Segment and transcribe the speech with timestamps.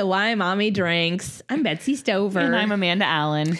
[0.00, 1.42] to Why Mommy Drinks.
[1.50, 2.40] I'm Betsy Stover.
[2.40, 3.58] And I'm Amanda Allen.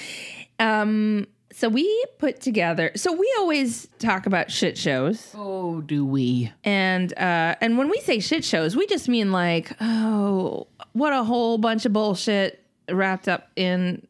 [0.58, 2.92] um, so we put together.
[2.96, 6.50] So we always talk about shit shows, Oh, do we?
[6.64, 11.22] and uh, and when we say shit shows, we just mean like, oh, what a
[11.24, 14.06] whole bunch of bullshit wrapped up in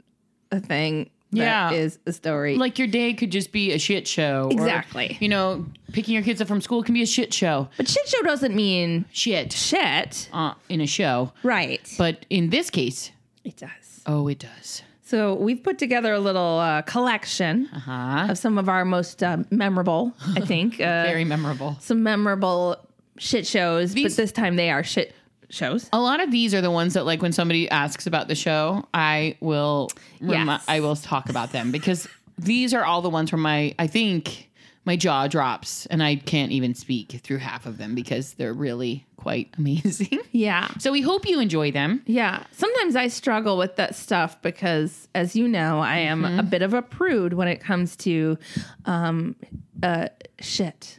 [0.52, 1.10] a thing.
[1.33, 1.70] Yeah.
[1.73, 2.57] is a story.
[2.57, 4.45] Like your day could just be a shit show.
[4.47, 5.16] or, Exactly.
[5.21, 7.69] you know, picking your kids up from school can be a shit show.
[7.77, 11.33] but shit show doesn't mean Shit shit, uh, in a show.
[11.43, 11.80] right?
[11.98, 13.11] But in this case,
[13.45, 14.02] it does.
[14.07, 14.83] oh, it does.
[15.02, 18.27] So we've put together a little uh, collection Uh huh.
[18.30, 20.74] of some of our most uh, memorable, I think.
[20.80, 21.77] Uh, Very memorable.
[21.80, 22.77] some memorable
[23.19, 25.12] shit shows, These- but this time they are shit
[25.51, 25.89] shows.
[25.93, 28.87] A lot of these are the ones that, like, when somebody asks about the show,
[28.95, 30.65] I will, remi- Yes.
[30.69, 34.49] I will talk about them because these are all the ones where my, I think,
[34.87, 39.05] my jaw drops and I can't even speak through half of them because they're really
[39.16, 40.21] quite amazing.
[40.33, 40.69] Yeah.
[40.79, 42.02] So we hope you enjoy them.
[42.07, 42.45] Yeah.
[42.52, 46.39] Sometimes I struggle with that stuff because, as you know, I am Mm-hmm.
[46.39, 48.39] a bit of a prude when it comes to
[48.87, 49.37] um,
[49.83, 50.09] uh,
[50.41, 50.99] shit.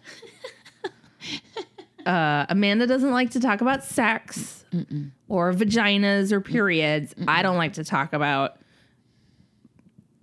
[2.06, 4.64] Uh, Amanda doesn't like to talk about sex
[5.28, 7.14] or vaginas or periods.
[7.28, 8.58] I don't like to talk about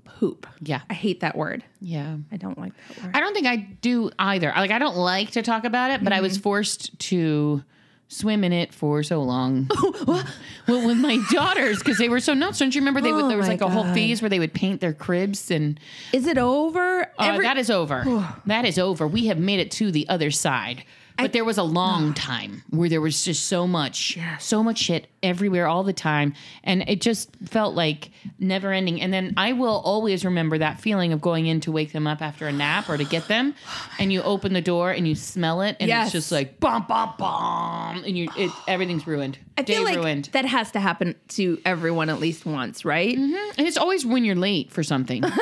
[0.05, 0.47] poop.
[0.61, 0.81] Yeah.
[0.91, 1.65] I hate that word.
[1.81, 2.17] Yeah.
[2.33, 3.17] I don't like that word.
[3.17, 4.53] I don't think I do either.
[4.57, 6.43] Like I don't like to talk about it, but I was Mm-hmm.
[6.43, 7.63] forced to
[8.11, 9.69] swim in it for so long.
[10.07, 12.59] well, with my daughters because they were so nuts.
[12.59, 13.01] Don't you remember?
[13.01, 15.51] They would, Oh there was like a whole phase where they would paint their cribs
[15.51, 15.79] and
[16.13, 17.03] Is it over?
[17.03, 18.27] uh, Every- that is over.
[18.47, 19.07] that is over.
[19.07, 20.85] We have made it to the other side.
[21.19, 25.09] But there was a long time where there was just so much, so much shit
[25.23, 26.35] everywhere all the time.
[26.63, 29.01] And it just felt like never ending.
[29.01, 32.23] And then I will always remember that feeling of going in to wake them up
[32.23, 33.55] after a nap or to get them.
[34.01, 35.77] And you open the door and you smell it.
[35.81, 36.07] And Yes.
[36.07, 38.05] it's just like, bum, bum, bum.
[38.05, 39.39] And you, it, everything's ruined.
[39.57, 40.27] I Day feel like ruined.
[40.35, 43.17] that has to happen to everyone at least once, right?
[43.19, 43.59] Mm-hmm.
[43.59, 45.23] And it's always when you're late for something.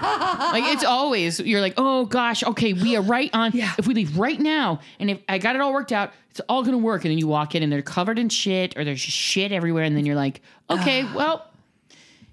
[0.00, 3.52] like it's always you're like, oh gosh, okay, we are right on.
[3.54, 3.72] Yeah.
[3.78, 6.62] If we leave right now, and if I got it all worked out, it's all
[6.62, 7.04] gonna work.
[7.04, 9.84] And then you walk in and they're covered in shit, or there's just shit everywhere,
[9.84, 10.40] and then you're like,
[10.70, 11.46] okay, well,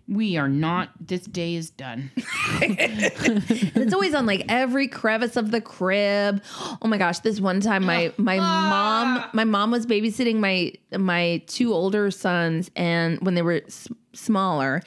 [0.07, 0.89] we are not.
[0.99, 2.11] This day is done.
[2.61, 6.41] It's always on like every crevice of the crib.
[6.81, 11.41] Oh my gosh, this one time my my mom my mom was babysitting my my
[11.47, 14.81] two older sons and when they were s- smaller.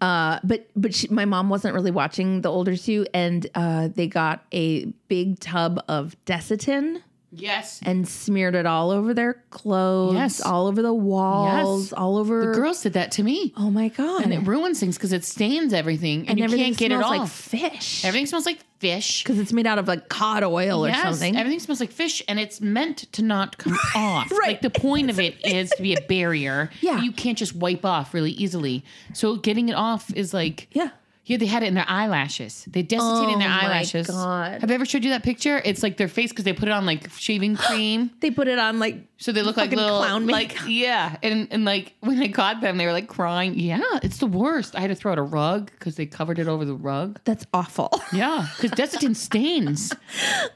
[0.00, 4.06] Uh but but she, my mom wasn't really watching the older two and uh they
[4.06, 7.80] got a big tub of Desitin Yes.
[7.84, 10.40] and smeared it all over their clothes, Yes.
[10.40, 11.92] all over the walls, Yes.
[11.92, 13.52] all over The girls did that to me.
[13.56, 14.22] Oh my god.
[14.22, 16.96] And it ruins things because it stains everything, and, and you everything can't get it
[16.98, 17.52] smells off.
[17.52, 18.04] like fish.
[18.04, 19.22] everything smells like fish.
[19.22, 21.36] because it's made out of like cod oil or something.
[21.36, 24.30] Everything smells like fish, and it's meant to not come off.
[24.30, 24.48] Right.
[24.48, 26.70] Like the point of it is to be a barrier.
[26.80, 27.02] Yeah.
[27.02, 28.84] you can't just wipe off really easily.
[29.12, 30.90] So getting it off is like yeah.
[31.28, 31.36] Yeah.
[31.36, 32.64] They had it in their eyelashes.
[32.68, 34.06] They desiccated in their Oh my eyelashes.
[34.08, 34.60] God.
[34.60, 35.60] Have I ever showed you that picture?
[35.64, 38.10] It's like their face because they put it on like shaving cream.
[38.20, 40.66] They put it on like So they look like little clown like makeup.
[40.68, 43.58] yeah, and and like when I caught them, they were like crying.
[43.58, 44.74] Yeah, it's the worst.
[44.74, 47.20] I had to throw out a rug because they covered it over the rug.
[47.24, 47.90] that's awful.
[48.12, 49.92] Yeah, because Desitin stains.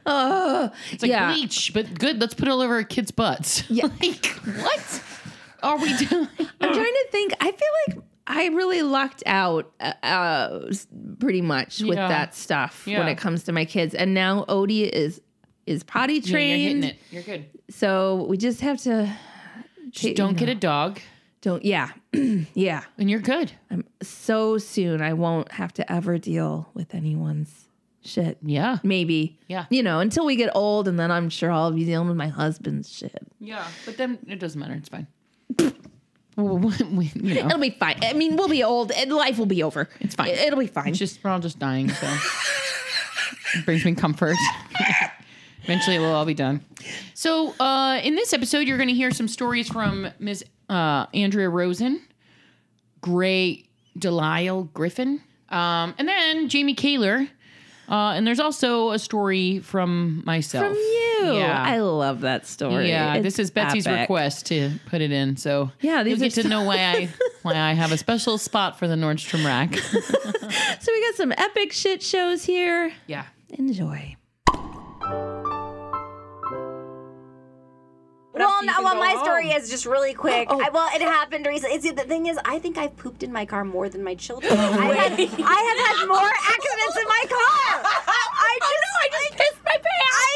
[0.06, 1.33] Oh, it's like yeah.
[1.33, 2.21] bleach, but good.
[2.21, 3.69] Let's put it all over our kids' butts.
[3.71, 3.87] Yeah.
[4.03, 5.03] like what
[5.62, 6.28] are we doing?
[6.60, 7.34] I'm trying to think.
[7.41, 10.71] I feel like I really lucked out uh, uh,
[11.19, 12.09] pretty much with Yeah.
[12.09, 13.94] that stuff when it comes to my kids.
[13.94, 15.21] And now Odie is
[15.66, 16.84] is potty Yeah, you're hitting trained.
[16.84, 16.97] it.
[17.10, 17.47] You're good.
[17.71, 19.12] So we just have to
[19.91, 21.00] Just don't get a dog,
[21.41, 21.91] don't yeah.
[22.12, 22.83] yeah.
[22.99, 23.53] and you're good.
[23.71, 27.69] I'm so soon I won't have to ever deal with anyone's
[28.04, 28.39] shit.
[28.43, 29.39] Yeah, Maybe.
[29.49, 29.66] Yeah.
[29.71, 32.28] You know, until we get old and then I'm sure I'll be dealing with my
[32.28, 33.16] husband's shit.
[33.41, 33.65] yeah.
[33.84, 34.75] But then it doesn't matter.
[34.75, 35.07] It's fine.
[36.36, 37.98] We, you know, It'll be fine.
[38.02, 39.88] I mean, we'll be old and life will be over.
[40.00, 40.28] It's fine.
[40.30, 40.88] It'll be fine.
[40.88, 42.08] it's just we're all just dying, so
[43.54, 44.36] it brings me comfort.
[45.64, 46.60] Eventually, we'll all be done.
[47.14, 50.44] So, uh, in this episode, you're going to hear some stories from Ms.
[50.68, 52.00] Uh, Andrea Rosen,
[53.00, 53.64] Grey
[53.98, 55.20] DeLisle Griffin,
[55.50, 57.28] um, and then Jamie Kaler.
[57.88, 60.66] Uh, and there's also a story from myself.
[60.66, 61.32] From you.
[61.34, 61.62] Yeah.
[61.66, 62.88] I love that story.
[62.88, 64.02] Yeah, It's this is Betsy's epic.
[64.02, 65.36] request to put it in.
[65.36, 67.08] So Yeah, these you'll get to know why I
[67.42, 69.76] why I have a special spot for the Nordstrom rack.
[70.80, 72.92] So we got some epic shit shows here.
[73.06, 73.24] yeah.
[73.50, 74.16] Enjoy.
[78.47, 79.24] Well, you no, well, my home.
[79.24, 80.48] story is just really quick.
[80.50, 80.65] Oh, oh.
[80.65, 81.80] I, well, it happened recently.
[81.80, 84.53] See, the thing is, I think I've pooped in my car more than my children.
[84.56, 87.83] I, had, I have had more accidents in my car.
[88.15, 90.16] Oh, I just, I just pissed my pants.
[90.22, 90.33] I,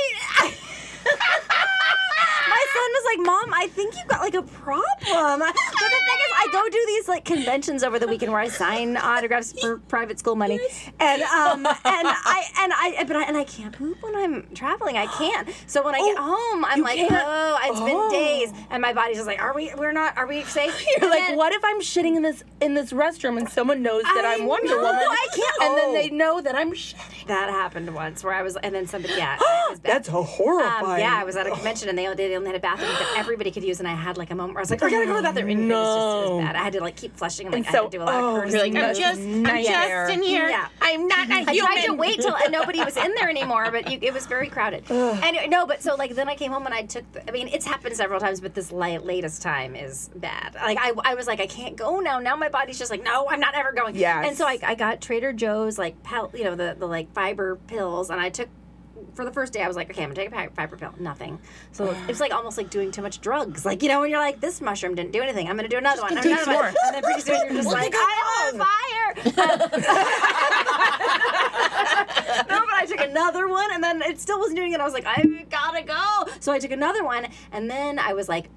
[2.77, 6.33] son was like, "Mom, I think you've got like a problem." But the thing is,
[6.39, 10.19] I go do these like conventions over the weekend where I sign autographs for private
[10.19, 10.61] school money,
[11.01, 14.97] and um and I and I but I and I can't poop when I'm traveling.
[14.97, 15.49] I can't.
[15.67, 17.13] So when I get home, I'm like, can't?
[17.15, 17.87] "Oh, it's Oh.
[17.87, 19.73] been days," and my body's just like, "Are we?
[19.77, 20.17] We're not?
[20.17, 22.93] Are we safe?" You're And like, then- what if I'm shitting in this in this
[22.93, 24.95] restroom and someone knows that I am Wonder know, Woman?
[24.95, 25.77] I can't- And Oh.
[25.77, 27.27] then they know that I'm shitting.
[27.27, 29.39] That happened once where I was, and then somebody, yeah.
[29.83, 30.85] That's horrifying.
[30.85, 32.91] Um, yeah, I was at a convention and they only, they only had a bathroom
[32.91, 34.87] that everybody could use, and I had like a moment where I was like, oh,
[34.87, 35.49] I gotta go to the bathroom.
[35.51, 36.37] And it was just it No.
[36.37, 36.57] was bad.
[36.57, 38.07] I had to like keep flushing and like And I so- had to do a
[38.07, 40.49] lot oh, of you're like, I'm just- I'm just in here.
[40.49, 40.69] Yeah.
[40.81, 41.57] I'm not a I human.
[41.57, 44.85] tried to wait till nobody was in there anymore, but you, it was very crowded.
[44.91, 47.05] and no, but so like then I came home and I took.
[47.13, 50.55] The, I mean, it's happened several times, but this la- latest time is bad.
[50.55, 52.19] Like I, I was like, I can't go now.
[52.19, 53.95] Now my body's just like, no, I'm not ever going.
[53.97, 54.27] Yes.
[54.27, 57.57] And so I, I got Trader Joe's like pel- you know, the the like fiber
[57.67, 58.49] pills, and I took.
[59.15, 60.93] For the first day, I was like, okay, I'm gonna take a fi- fiber pill.
[60.99, 61.39] Nothing.
[61.73, 63.65] So it's like almost like doing too much drugs.
[63.65, 65.49] Like you know, when you're like, this mushroom didn't do anything.
[65.49, 66.15] I'm gonna do another one.
[66.17, 66.75] take another some one.
[66.87, 69.15] And then pretty soon you're just like, I'm on fire.
[72.49, 74.81] no, but I took another one, and then it still wasn't doing it.
[74.81, 76.25] I was like, I gotta go.
[76.41, 78.49] So I took another one, and then I was like.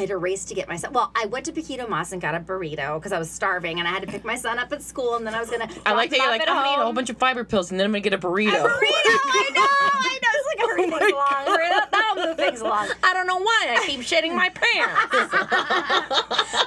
[0.00, 0.94] I had a race to get myself.
[0.94, 3.86] Well, I went to Poquito Más and got a burrito because I was starving, and
[3.86, 5.68] I had to pick my son up at school, and then I was gonna.
[5.84, 7.78] I like that you're like, I'm gonna eat a whole bunch of fiber pills and
[7.78, 8.48] then I'm gonna get a burrito.
[8.48, 8.80] burrito.
[8.80, 10.28] I know, I know.
[10.32, 11.46] It's like hurry things along.
[11.46, 12.88] Hurry that- That'll move things along.
[13.02, 15.30] I don't know why I keep shitting my pants.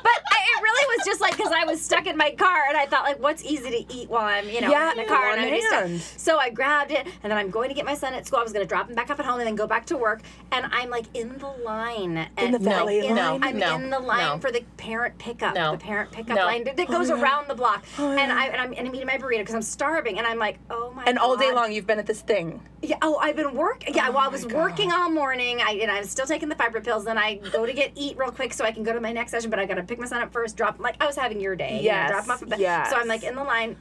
[0.04, 2.77] But I, it really was just like because I was stuck in my car and
[2.77, 5.31] I thought like, what's easy to eat while I'm you know Yeah, in the car
[5.31, 6.01] and I'm just hand.
[6.01, 6.19] stuck.
[6.19, 8.39] So I grabbed it and then I'm going to get my son at school.
[8.39, 9.98] I was going to drop him back off at home and then go back to
[9.98, 10.21] work.
[10.51, 12.27] And I'm like in the line.
[12.38, 13.44] In the at- valet in- line?
[13.44, 14.39] I'm No, in the line no.
[14.39, 15.56] for the parent pickup.
[15.56, 15.71] No.
[15.74, 16.45] The parent pickup No.
[16.45, 17.83] line that goes oh, around the block.
[17.98, 20.39] Oh, and I and I'm, and I'm eating my burrito because I'm starving and I'm
[20.39, 21.04] like, oh my.
[21.04, 21.10] God.
[21.10, 22.62] And all day long you've been at this thing.
[22.81, 22.98] Yeah.
[23.01, 23.94] Oh, I've been working.
[23.95, 24.07] Yeah.
[24.10, 24.57] Oh well, I was oh God.
[24.57, 25.61] working all morning.
[25.61, 27.05] I and I was still taking the fiber pills.
[27.05, 29.31] Then I go to get eat real quick so I can go to my next
[29.31, 29.50] session.
[29.50, 30.55] But I got to pick my son up first.
[30.57, 31.81] Drop like I was having your day.
[31.81, 32.59] you know, drop him off.
[32.59, 32.89] Yes.
[32.89, 33.75] So I'm like in the line.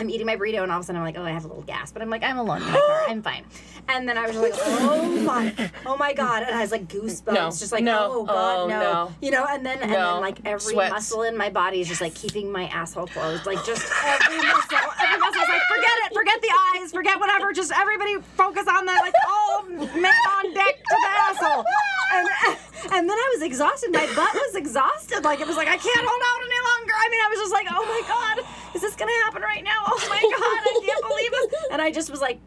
[0.00, 1.48] I'm eating my burrito, and all of a sudden I'm like, oh, I have a
[1.48, 1.92] little gas.
[1.92, 3.04] But I'm like, I'm alone in my car.
[3.06, 3.44] I'm fine.
[3.88, 7.34] And then I was like, oh my, oh my god, and I was like goosebumps,
[7.34, 8.80] No, just like, no, oh god, oh, no.
[8.80, 9.12] no.
[9.20, 9.44] you know.
[9.46, 10.92] And then and then like every Sweats.
[10.92, 14.78] muscle in my body is just like keeping my asshole closed, like just every muscle,
[15.02, 18.86] every muscle is like, forget it, forget the eyes, forget whatever, just everybody focus on
[18.86, 21.64] that, like oh, all men on deck to the asshole.
[22.12, 22.28] And
[22.92, 23.92] and then I was exhausted.
[23.92, 25.24] My butt was exhausted.
[25.24, 26.92] Like it was like I can't hold out any longer.
[26.96, 29.82] I mean, I was just like, oh my god, is this gonna happen right now?
[29.86, 31.64] Oh my god, I can't believe this.
[31.72, 32.40] And I just was like.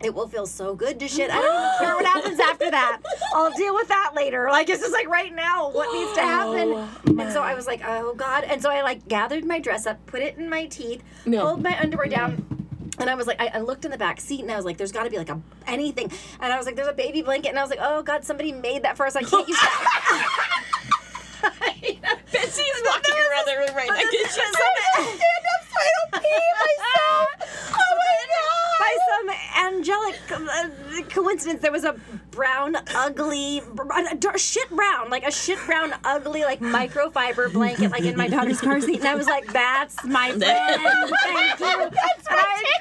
[0.00, 1.28] It will feel so good to shit.
[1.28, 3.00] I don't care what happens after that.
[3.34, 4.46] I'll deal with that later.
[4.48, 6.68] Like it's just like right now, what needs to happen?
[6.74, 8.44] Oh and so I was like, oh god.
[8.44, 11.42] And so I like gathered my dress up, put it in my teeth, No.
[11.46, 12.46] pulled my underwear down.
[12.98, 14.76] And I was like, I, I looked in the back seat and I was like,
[14.76, 16.10] there's got to be like a anything.
[16.40, 17.48] And I was like, there's a baby blanket.
[17.50, 19.16] And I was like, oh God, somebody made that for us.
[19.16, 20.64] I can't use that.
[22.32, 23.96] Betsy's walking around the room right now.
[23.96, 27.28] Get you stand up so I don't pee myself.
[27.80, 28.78] Oh my god!
[28.80, 29.28] By some
[29.66, 31.94] angelic uh, coincidence, there was a
[32.30, 37.90] brown, ugly, br- a dar- shit brown, like a shit brown, ugly, like microfiber blanket,
[37.90, 41.66] like in my daughter's car seat, and I was like, "That's my friend, thank you."
[41.66, 42.80] and I grabbed it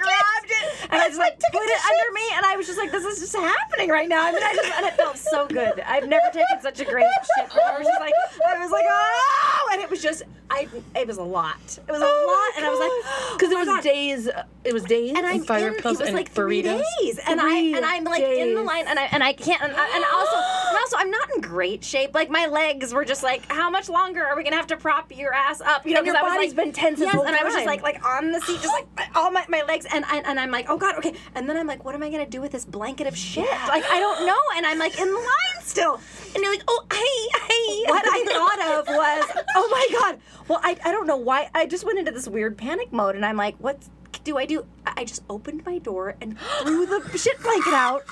[0.89, 3.20] and I just like put it under me, and I was just like, "This is
[3.20, 5.79] just happening right now." I mean, I just and it felt so good.
[5.82, 7.06] I've never taken such a great
[7.38, 7.50] shit.
[7.56, 8.13] I was just like,
[8.48, 11.60] I was like, "Oh!" and it was just, I, it was a lot.
[11.88, 13.84] It was a oh lot, and I was like, oh Because "Oh it was God."
[13.84, 14.29] days.
[14.63, 15.13] It was days.
[15.15, 16.84] and I'm Fiber in, it was and like three burritos?
[17.01, 19.62] days, and Three I and I'm like in the line, and I and I can't,
[19.62, 22.13] and, I, and also and also I'm not in great shape.
[22.13, 25.15] Like my legs were just like, how much longer are we gonna have to prop
[25.15, 25.86] your ass up?
[25.86, 27.82] You know, your I was, body's like, been tense Yes, and I was just like
[27.82, 30.67] like on the seat, just like all my, my legs, and I, and I'm like,
[30.70, 33.08] oh god, okay, and then I'm like, what am I gonna do with this blanket
[33.08, 33.50] of shit?
[33.67, 36.00] Like I don't know, and I'm like in line still,
[36.34, 37.91] and you're like, oh hey hey.
[37.91, 40.20] What I thought of was, oh my god.
[40.48, 43.25] Well, I I don't know why I just went into this weird panic mode, and
[43.25, 43.84] I'm like, what
[44.24, 44.65] do I do?
[44.86, 48.03] I I just opened my door and threw the shit blanket out.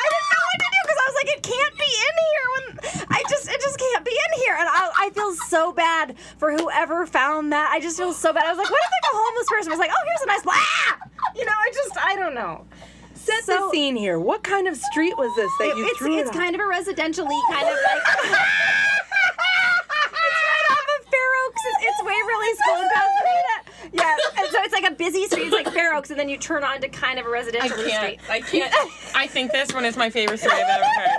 [0.00, 2.46] I didn't know what to do because I was like, it can't be in here.
[2.54, 2.64] When
[3.10, 6.52] I just, it just can't be in here, and I, I feel so bad for
[6.52, 7.70] whoever found that.
[7.72, 8.44] I just feel so bad.
[8.46, 10.42] I was like, what if like a homeless person was like, oh, here's a nice,
[10.46, 10.98] ah!
[11.34, 12.64] you know, I just, I don't know.
[13.14, 14.18] Set So- the scene here.
[14.18, 16.66] What kind of street was this that you it's threw it's it kind of a
[16.66, 18.02] residential-y kind of like.
[19.10, 21.62] it's right off of Fair Oaks.
[21.66, 23.56] It's, it's Waverly School in Pasadena.
[23.92, 25.44] Yeah, and so it's like a busy street.
[25.46, 27.88] It's like Fair Oaks, and then you turn on to kind of a residential I
[27.90, 28.20] can't.
[28.20, 28.30] street.
[28.30, 28.74] I can't.
[29.16, 31.10] I think this one is my favorite story I've ever heard.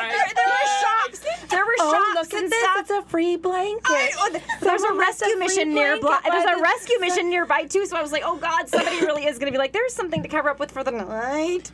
[0.00, 1.48] I There, there were shops.
[1.50, 2.60] There were Oh, shops look and this.
[2.60, 2.76] stuff.
[2.80, 3.82] It's a free blanket.
[3.88, 6.00] I- oh, there's a rescue mission nearby.
[6.00, 7.86] blanket There's a rescue mission nearby too.
[7.86, 10.22] So I was like, oh god, somebody really is going to be like, there's something
[10.22, 11.70] to cover up with for the night.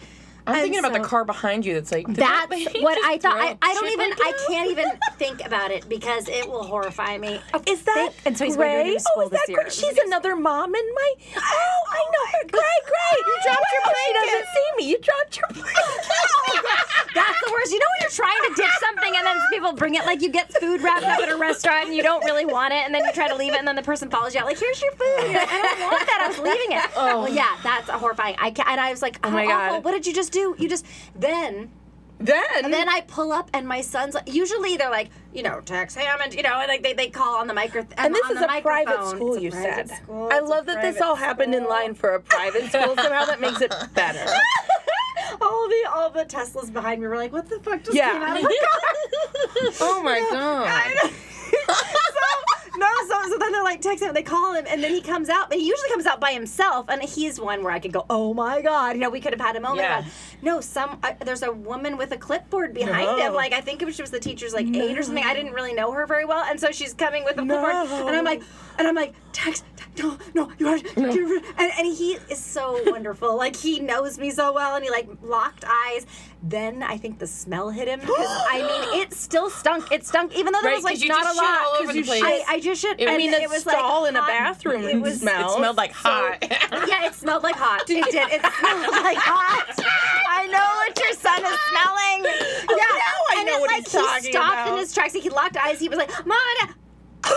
[0.47, 1.75] I'm And thinking about the car behind you.
[1.75, 2.47] That's like did that
[2.81, 3.37] what I thought.
[3.37, 4.11] I, I don't even.
[4.11, 4.87] like I can't even
[5.19, 7.41] think about it because it will horrify me.
[7.67, 8.99] Is that Think- and so he's going to a Gray?
[9.17, 9.47] Oh, is that.
[9.47, 9.71] Gray?
[9.71, 11.13] She's another mom in my.
[11.37, 11.41] Oh,
[11.91, 12.39] I know her.
[12.45, 13.19] Oh, Gray, Gray.
[13.27, 13.95] You dropped your plate.
[14.03, 14.91] She doesn't see me.
[14.91, 15.77] You dropped your plate.
[17.15, 17.73] That's the worst.
[17.73, 20.29] You know when you're trying to ditch something and then people bring it like you
[20.31, 23.05] get food wrapped up at a restaurant and you don't really want it and then
[23.05, 24.93] you try to leave it and then the person follows you out like here's your
[24.93, 25.31] food.
[25.31, 26.21] You're like, I don't want that.
[26.25, 26.91] I was leaving it.
[26.97, 28.37] Oh well, yeah, that's horrifying.
[28.39, 29.71] I and I was like, oh my my God.
[29.71, 30.57] god, what did you just do?
[30.59, 30.85] You just
[31.15, 31.71] then.
[32.19, 32.43] Then.
[32.63, 35.97] And then I pull up, and my son's like, usually they're like, you know, Tex
[35.97, 37.85] Hammond, you know, and like they, they call on the micro.
[37.97, 40.03] and this on is the a private school, It's you private said.
[40.05, 40.29] school.
[40.31, 42.95] I love that this all happened in line for a private school.
[43.03, 44.25] Somehow that makes it better.
[45.41, 48.13] all the all the Teslas behind me were like, "What the fuck just Yeah.
[48.13, 48.81] came out of the car?"
[49.81, 51.11] oh my god.
[52.77, 55.29] No, so, so then they're like texting him, they call him, and then he comes
[55.29, 58.07] out, but he usually comes out by himself, and he's one where I could go,
[58.11, 59.81] oh my god, you know, we could have had a moment.
[59.83, 59.99] Yeah.
[60.01, 60.11] about.
[60.43, 63.17] No, some uh, there's a woman with a clipboard behind No.
[63.29, 65.25] him, like I think it was, she was the teacher's like aide or something.
[65.25, 68.17] I didn't really know her very well, and so she's coming with a clipboard, and
[68.17, 68.43] I'm like,
[68.79, 72.81] and I'm like, text, Tex, no, no, you are, you're, and, and he is so
[72.91, 76.07] wonderful, like he knows me so well, and he like locked eyes.
[76.45, 79.93] Then I think the smell hit him because I mean it still stunk.
[79.93, 81.61] It stunk, even though there Right, was like you not just a lot.
[81.61, 82.23] all over 'cause the you place.
[82.25, 83.09] I, I just shit.
[83.09, 85.19] I mean, it a was stall like in a bathroom It was.
[85.21, 85.55] smells.
[85.55, 86.39] It smelled like hot.
[86.89, 87.83] Yeah, it smelled like hot.
[87.91, 88.31] It did.
[88.31, 89.75] It smelled like hot.
[90.29, 92.33] I know what your son is smelling.
[92.71, 94.69] Oh, yeah, I and know it, what like, he's he talking stopped about.
[94.75, 95.13] in his tracks.
[95.15, 95.81] He locked eyes.
[95.81, 96.39] He was like, "Mom."
[97.23, 97.33] Dad."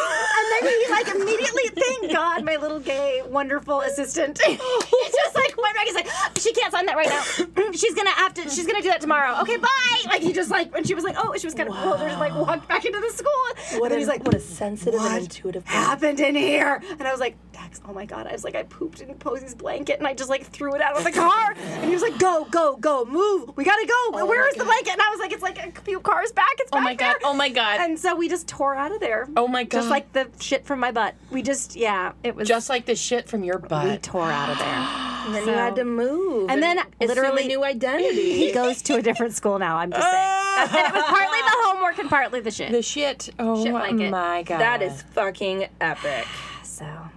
[0.56, 4.40] And then he like immediately, thank God, my little gay, wonderful assistant.
[4.96, 5.86] He just like went back.
[5.86, 7.72] He's like, she can't sign that right now.
[7.74, 8.50] She's gonna have to.
[8.50, 9.40] She's gonna do that tomorrow.
[9.42, 10.02] Okay, bye.
[10.08, 12.00] Like he just like when she was like, oh, she was kind of cold.
[12.00, 13.80] Just like walked back into the school.
[13.82, 15.80] What and a, he's like, what a sensitive "What and intuitive person.
[15.82, 16.82] happened in here?
[17.00, 18.28] And I was like, Dax, oh my god.
[18.28, 20.98] I was like, I pooped in Posey's blanket and I just like threw it out
[20.98, 21.56] of the car.
[21.58, 23.56] And he was like, go, go, go, move.
[23.56, 23.94] We gotta go.
[24.20, 24.92] Oh Where is the blanket?
[24.92, 26.52] And I was like, it's like a few cars back.
[26.60, 26.82] It's back.
[26.82, 27.14] Oh back my god.
[27.14, 27.20] there.
[27.24, 27.80] Oh my god.
[27.80, 29.30] And so we just tore out of there.
[29.38, 29.78] Oh my god.
[29.80, 31.16] Just like the shit from my butt.
[31.32, 32.46] We just, yeah, it was.
[32.48, 33.86] just like the shit from your butt.
[33.88, 34.88] we tore out of there.
[35.26, 36.52] And then you had to move.
[36.52, 38.34] And then assume literally- a new identity.
[38.46, 39.78] He goes to a different school now.
[39.78, 40.32] I'm just saying.
[40.60, 42.72] and it was partly the homework and partly the shit.
[42.72, 43.30] The shit.
[43.40, 44.60] Oh Shit my god.
[44.60, 46.28] that is fucking epic.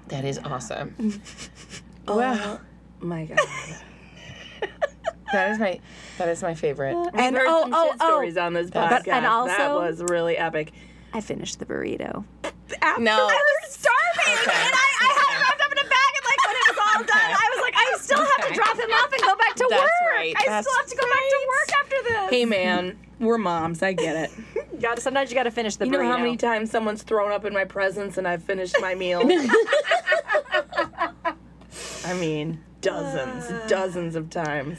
[0.09, 1.21] So that is awesome.
[2.11, 2.59] Oh
[3.01, 3.39] my god.
[5.33, 5.79] that is my
[6.17, 6.97] that is my favorite.
[7.13, 8.89] and We've heard oh some oh shit oh, stories on this podcast.
[9.05, 10.73] But- and that also- was really epic.
[11.13, 12.25] I finished the burrito.
[12.81, 13.13] After No.
[13.13, 13.27] I
[13.63, 14.57] was starving, Okay.
[14.57, 16.79] and I, I had it wrapped up in a bag, and like when it was
[16.79, 19.55] all done, I was like, I still have to drop him off and go back
[19.57, 19.91] to That's work.
[20.15, 20.35] right.
[20.39, 22.31] I That's still have to go back to work after this.
[22.31, 23.83] Hey man, we're moms.
[23.83, 24.31] I get it.
[24.73, 26.03] You gotta, sometimes you got to finish the You burrito.
[26.05, 29.21] know how many times someone's thrown up in my presence and I've finished my meal?
[32.09, 33.67] I mean, dozens, ah.
[33.69, 34.79] dozens of times.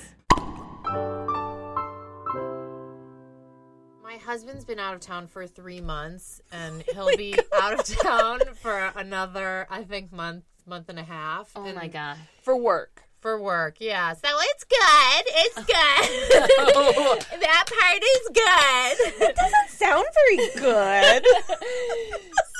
[4.03, 7.85] My husband's been out of town for three months, and oh he'll be out of
[7.85, 11.51] town for another, I think, month, month and a half.
[11.55, 12.17] Oh and my god.
[12.41, 13.03] For work.
[13.19, 14.13] For work, yeah.
[14.13, 15.23] So it's good.
[15.27, 17.39] It's good.
[17.41, 19.19] that part is good.
[19.19, 21.25] That doesn't sound very good.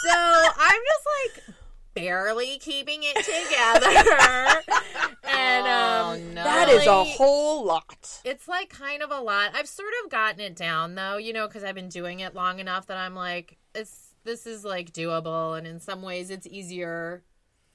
[0.06, 1.49] so I'm just like
[1.94, 4.62] barely keeping it together,
[5.24, 6.44] and um, no.
[6.44, 8.22] that is a whole lot.
[8.24, 9.52] It's like kind of a lot.
[9.54, 12.60] I've sort of gotten it down though, you know, because I've been doing it long
[12.60, 17.24] enough that I'm like, it's this is like doable, and in some ways it's easier,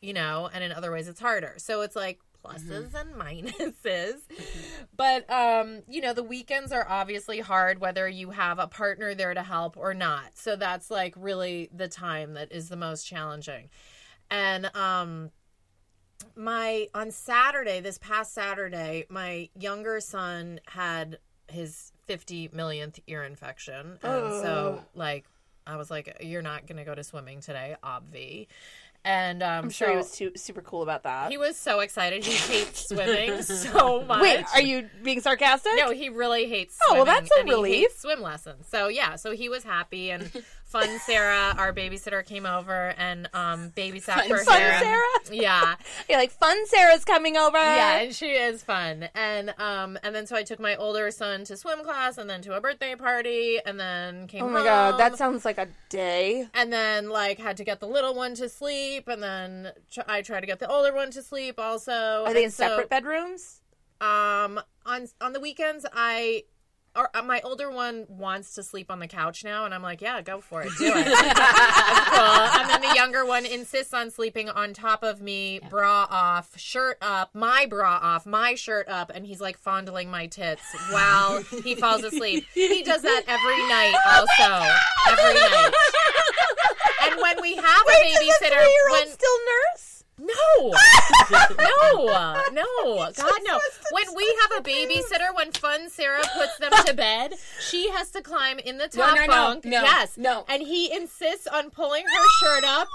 [0.00, 1.54] you know, and in other ways it's harder.
[1.58, 4.20] So it's like pluses and minuses.
[4.96, 9.34] But um, you know, the weekends are obviously hard whether you have a partner there
[9.34, 10.36] to help or not.
[10.36, 13.70] So that's like really the time that is the most challenging.
[14.34, 15.30] And um
[16.36, 23.98] my on Saturday, this past Saturday, my younger son had his 50 millionth ear infection.
[24.02, 25.24] And so like
[25.66, 28.48] I was like, You're not gonna go to swimming today, obvi.
[29.04, 31.30] And um I'm sure he was too, super cool about that.
[31.30, 32.24] he was so excited.
[32.24, 34.22] He hates swimming so much.
[34.22, 35.72] Wait, are you being sarcastic?
[35.76, 37.06] No, he really hates Oh, swimming.
[37.06, 37.74] well, that's a relief.
[37.90, 38.66] hates swim lessons.
[38.68, 40.30] So yeah, so he was happy and
[40.64, 44.78] fun Sarah, our babysitter, came over and um babysat for Fun him.
[44.80, 45.06] Sarah?
[45.30, 45.74] Yeah.
[46.08, 47.58] You're like, fun Sarah's coming over.
[47.58, 49.08] Yeah, and she is fun.
[49.14, 52.40] And um and then so I took my older son to swim class and then
[52.42, 54.66] to a birthday party and then came Oh my home.
[54.66, 56.48] god, that sounds like a day.
[56.54, 60.22] and then like had to get the little one to sleep and then tr- I
[60.22, 62.24] try to get the older one to sleep also.
[62.24, 63.60] Are they And in so, separate bedrooms?
[64.00, 66.44] Um on on the weekends I
[66.96, 70.00] or, uh, my older one wants to sleep on the couch now, and I'm like,
[70.00, 71.06] yeah, go for it, do it.
[72.14, 72.60] Cool.
[72.60, 76.96] And then the younger one insists on sleeping on top of me, bra off, shirt
[77.02, 81.74] up, my bra off, my shirt up, and he's like fondling my tits while he
[81.74, 82.46] falls asleep.
[82.54, 84.64] He does that every night, also,
[85.10, 85.72] every night.
[87.14, 90.04] And when we have a babysitter, when still nurse?
[90.18, 90.72] no,
[91.58, 93.60] no, no, God, no.
[93.92, 97.34] When we have a babysitter, when Fun Sarah puts them to bed,
[97.68, 99.64] she has to climb in the top no, no, bunk.
[99.64, 100.44] no, yes, no.
[100.48, 102.88] And he insists on pulling her shirt up.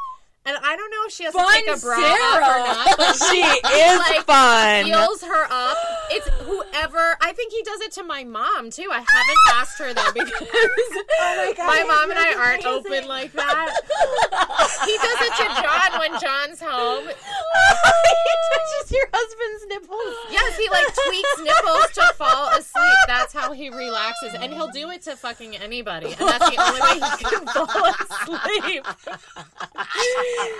[0.45, 2.45] And I don't know if she has to take a bra off Sarah.
[2.45, 2.97] or not.
[2.97, 4.85] But She is like, fun.
[4.85, 5.77] Feels her up.
[6.11, 7.17] It's whoever.
[7.21, 8.89] I think he does it to my mom too.
[8.91, 13.33] I haven't asked her though because Oh my, my mom and I aren't open like
[13.33, 13.75] that.
[14.85, 17.09] He does it to John when John's home.
[18.91, 20.15] your husband's nipples.
[20.31, 22.97] Yes, he like tweaks nipples to fall asleep.
[23.07, 26.81] That's how he relaxes, and he'll do it to fucking anybody, and that's the only
[26.81, 28.85] way he can fall asleep.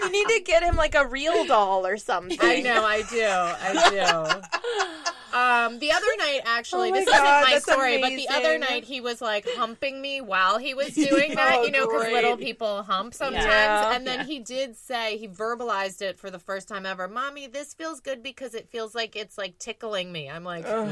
[0.04, 2.38] You need to get him like a real doll or something.
[2.42, 5.29] I know, I do, I do.
[5.34, 8.58] Um, the other night, actually, Oh this God, isn't my that's story, but the other
[8.58, 12.12] night he was like humping me while he was doing that, Oh, you know, because
[12.12, 13.46] little people hump sometimes.
[13.46, 13.96] Yeah.
[13.96, 17.74] And then he did say, he verbalized it for the first time ever Mommy, this
[17.74, 20.30] feels good because it feels like it's like tickling me.
[20.30, 20.86] I'm like, oh.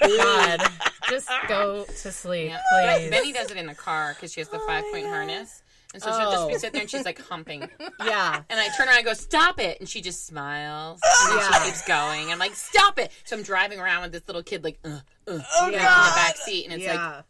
[0.00, 0.60] God,
[1.08, 3.10] just go to sleep, But please.
[3.10, 5.62] Benny does it in the car because she has the five point harness.
[5.92, 6.58] And so she'll just be Oh.
[6.58, 7.68] sitting there and she's like humping.
[8.04, 8.42] Yeah.
[8.48, 9.78] And I turn around and go, stop it.
[9.80, 11.00] And she just smiles.
[11.24, 11.58] And then Yeah.
[11.58, 12.22] she keeps going.
[12.24, 13.10] And I'm like, stop it.
[13.24, 16.36] So I'm driving around with this little kid, like, uh, uh, Oh, in the back
[16.36, 16.64] seat.
[16.70, 17.22] And it's like, yeah.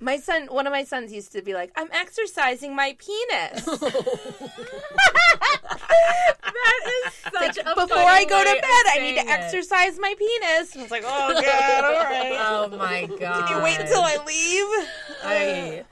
[0.00, 3.64] My son, one of my sons used to be like, I'm exercising my penis.
[5.24, 9.28] that is such a Before funny I go to of bed, I need to it.
[9.28, 10.72] exercise my penis.
[10.72, 12.36] And I was like, oh, God, all right.
[12.40, 13.46] Oh my god.
[13.48, 14.88] Can you wait until I leave?
[15.24, 15.84] I-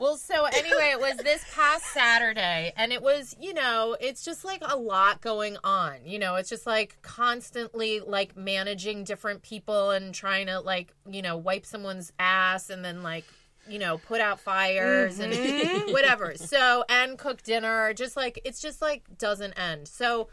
[0.00, 4.46] well, so anyway, it was this past Saturday, and it was, you know, it's just
[4.46, 5.98] like a lot going on.
[6.06, 11.20] You know, it's just like constantly like managing different people and trying to like, you
[11.20, 13.26] know, wipe someone's ass and then like,
[13.68, 15.90] you know, put out fires and mm-hmm.
[15.92, 16.34] whatever.
[16.34, 17.92] So, and cook dinner.
[17.92, 19.86] Just like, it's just like doesn't end.
[19.86, 20.28] So,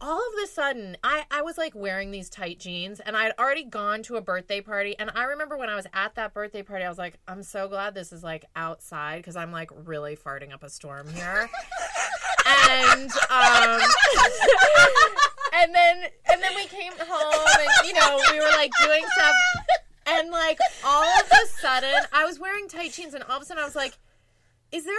[0.00, 3.64] all of a sudden I, I was like wearing these tight jeans and I'd already
[3.64, 6.84] gone to a birthday party and I remember when I was at that birthday party
[6.84, 10.52] I was like I'm so glad this is like outside because I'm like really farting
[10.52, 11.48] up a storm here.
[12.68, 13.80] And um
[15.54, 19.34] and then and then we came home and you know we were like doing stuff
[20.06, 23.44] and like all of a sudden I was wearing tight jeans and all of a
[23.44, 23.98] sudden I was like
[24.72, 24.94] is there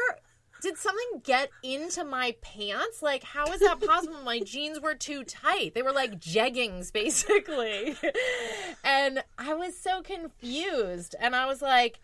[0.62, 3.02] did something get into my pants?
[3.02, 4.22] Like, how is that possible?
[4.24, 5.74] my jeans were too tight.
[5.74, 7.96] They were like jeggings, basically.
[8.84, 11.16] and I was so confused.
[11.20, 12.00] And I was like,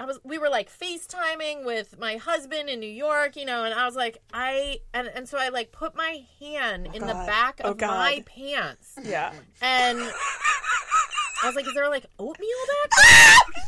[0.00, 3.72] I was we were like FaceTiming with my husband in New York, you know, and
[3.72, 7.12] I was like, I and, and so I like put my hand oh, in the
[7.12, 7.26] God.
[7.26, 8.94] back Oh, of my pants.
[9.02, 9.32] Yeah.
[9.60, 10.00] And
[11.42, 13.62] I was like, is there like oatmeal back there?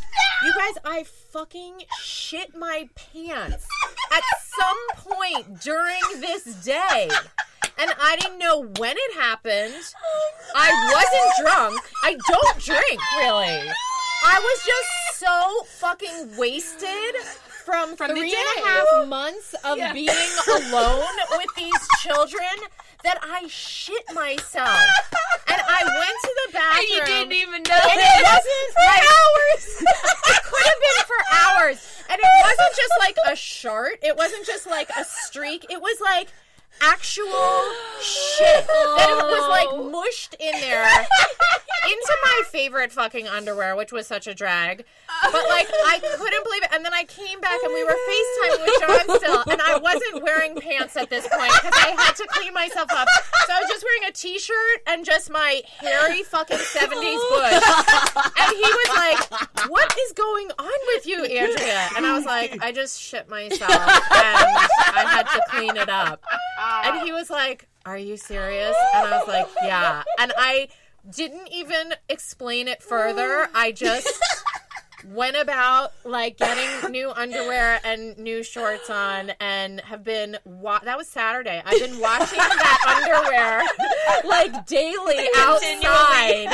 [0.45, 3.67] You guys, I fucking shit my pants
[4.13, 4.23] at
[4.57, 7.09] some point during this day.
[7.77, 9.75] And I didn't know when it happened.
[10.55, 11.81] I wasn't drunk.
[12.05, 13.69] I don't drink, really.
[14.27, 17.17] I was just so fucking wasted
[17.65, 20.09] from, From the three and a half months of being
[20.49, 22.45] alone with these children
[23.03, 24.69] that I shit myself.
[25.55, 26.83] And I went to the bathroom.
[26.83, 29.65] And you didn't even know And it wasn't for hours.
[30.35, 31.79] it could have been for hours.
[32.11, 33.99] And it wasn't just like a shart.
[34.03, 35.67] It wasn't just like a streak.
[35.71, 36.29] It was like
[36.81, 37.65] actual
[38.01, 39.91] shit that it was like oh.
[39.91, 40.85] mushed in there
[41.87, 44.85] into my favorite fucking underwear, which was such a drag.
[45.23, 46.71] But like I couldn't believe it.
[46.73, 50.23] And then I came back and we were FaceTiming with John still, and I wasn't
[50.23, 53.09] wearing pants at this point because I had to clean myself up.
[53.47, 57.63] So I was just wearing a t-shirt and just my hairy fucking 70s bush.
[58.37, 61.89] And he was like, What is going on with you, Andrea?
[61.97, 66.23] And I was like, I just shit myself and I had to clean it up.
[66.85, 68.77] And he was like, Are you serious?
[68.95, 70.03] And I was like, Yeah.
[70.19, 70.69] And I
[71.11, 73.49] didn't even explain it further.
[73.55, 74.09] I just
[75.13, 80.97] went about like getting new underwear and new shorts on and have been wa- that
[80.97, 81.63] was Saturday.
[81.65, 83.63] I've been washing that underwear
[84.29, 86.49] like daily outside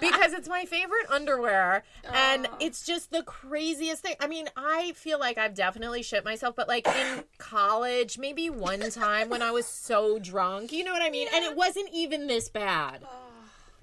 [0.00, 1.82] because it's my favorite underwear
[2.12, 4.14] and it's just the craziest thing.
[4.20, 8.80] I mean, I feel like I've definitely shit myself, but like in college, maybe one
[8.90, 11.28] time when I was so drunk, you know what I mean?
[11.34, 13.02] And it wasn't even this bad.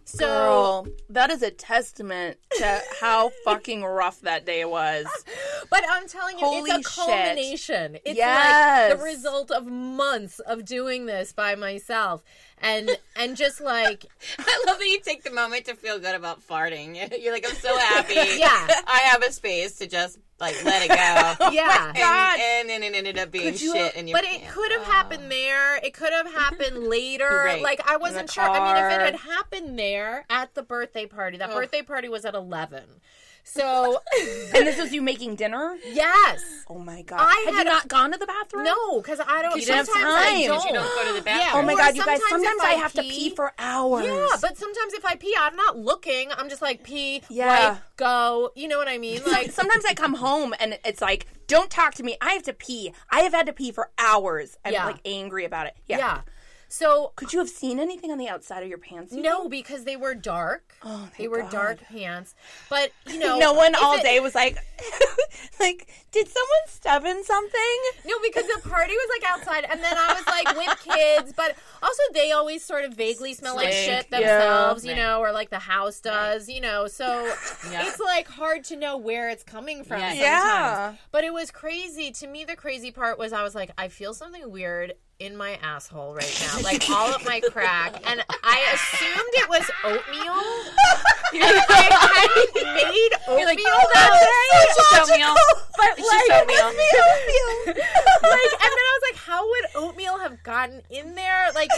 [0.06, 5.06] So Girl, that is a testament to how fucking rough that day was.
[5.70, 7.06] But I'm telling you, Holy it's a shit.
[7.06, 7.98] culmination.
[8.06, 8.90] It's Yes.
[8.90, 12.24] like the result of months of doing this by myself.
[12.62, 14.06] And and just like
[14.40, 16.96] I love that you take the moment to feel good about farting.
[17.22, 18.16] You're like, I'm so happy.
[18.40, 18.68] Yeah.
[18.88, 20.96] I have a space to just like let it go.
[21.52, 21.92] yeah.
[21.96, 24.84] And, and then it ended up being you- shit in your But it could have
[24.84, 25.78] happened there.
[25.78, 26.38] It could have mm-hmm.
[26.38, 27.44] happened later.
[27.46, 27.62] Right.
[27.62, 28.44] Like I wasn't sure.
[28.44, 32.26] I mean, if it had happened there at the birthday party, that birthday party was
[32.26, 32.84] at eleven.
[33.48, 34.00] So
[34.56, 35.78] And this was you making dinner?
[35.94, 37.20] yes, Oh my god.
[37.22, 38.64] I had, had you not gone to the bathroom?
[38.64, 39.56] no, because I don't.
[39.60, 40.66] You didn't sometimes have I don't.
[40.66, 41.64] You don't go to the Yeah, bathroom.
[41.64, 44.04] Oh my or god, you guys, sometimes sometimes if I have to pee for hours.
[44.06, 46.30] Yeah, but sometimes if I pee, I'm not looking.
[46.36, 47.74] I'm just like pee, Yeah.
[47.74, 48.52] wipe, go.
[48.56, 49.24] You know what I mean?
[49.24, 52.18] Like sometimes I come home and it's like, don't talk to me.
[52.22, 52.94] I have to pee.
[53.12, 54.58] I have had to pee for hours.
[54.66, 54.86] I'm Yeah.
[54.86, 55.76] like angry about it.
[55.86, 55.98] Yeah.
[56.00, 56.22] yeah.
[56.68, 59.14] So Could you have seen anything on the outside of your pants?
[59.14, 59.52] you no, think?
[59.52, 60.74] because they were dark.
[60.84, 61.52] Oh, thank they were God.
[61.52, 62.36] dark pants.
[62.70, 64.58] But you know, No one all it- day was like,
[65.60, 67.62] like, did someone stub in something?
[68.06, 71.56] No, because the party was like outside, and then I was like with kids, but
[71.82, 73.86] also they always sort of vaguely smell like Stink.
[73.86, 74.20] shit Yeah.
[74.40, 76.88] themselves, you know, or like the house does, you know.
[76.88, 77.06] So
[77.72, 77.88] Yeah.
[77.88, 80.00] it's like hard to know where it's coming from.
[80.00, 80.10] Yeah.
[80.10, 80.22] sometimes.
[80.22, 80.94] Yeah.
[81.12, 82.12] But it was crazy.
[82.12, 85.58] To me, the crazy part was I was like, I feel something weird in my
[85.62, 90.42] asshole right now, like all up my crack, and I assumed it was oatmeal.
[91.34, 95.00] and I hadn't made oatmeal that day.
[95.00, 95.36] oatmeal.
[95.78, 96.66] But like, oatmeal.
[97.76, 101.48] like, and then I was like, how would oatmeal have gotten in there?
[101.54, 101.70] Like,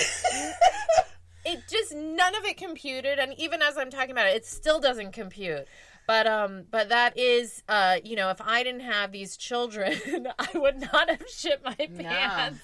[1.46, 4.80] it just none of it computed, and even as I'm talking about it, it still
[4.80, 5.68] doesn't compute.
[6.08, 10.50] But um, but that is uh, you know, if I didn't have these children, I
[10.56, 12.62] would not have shit my pants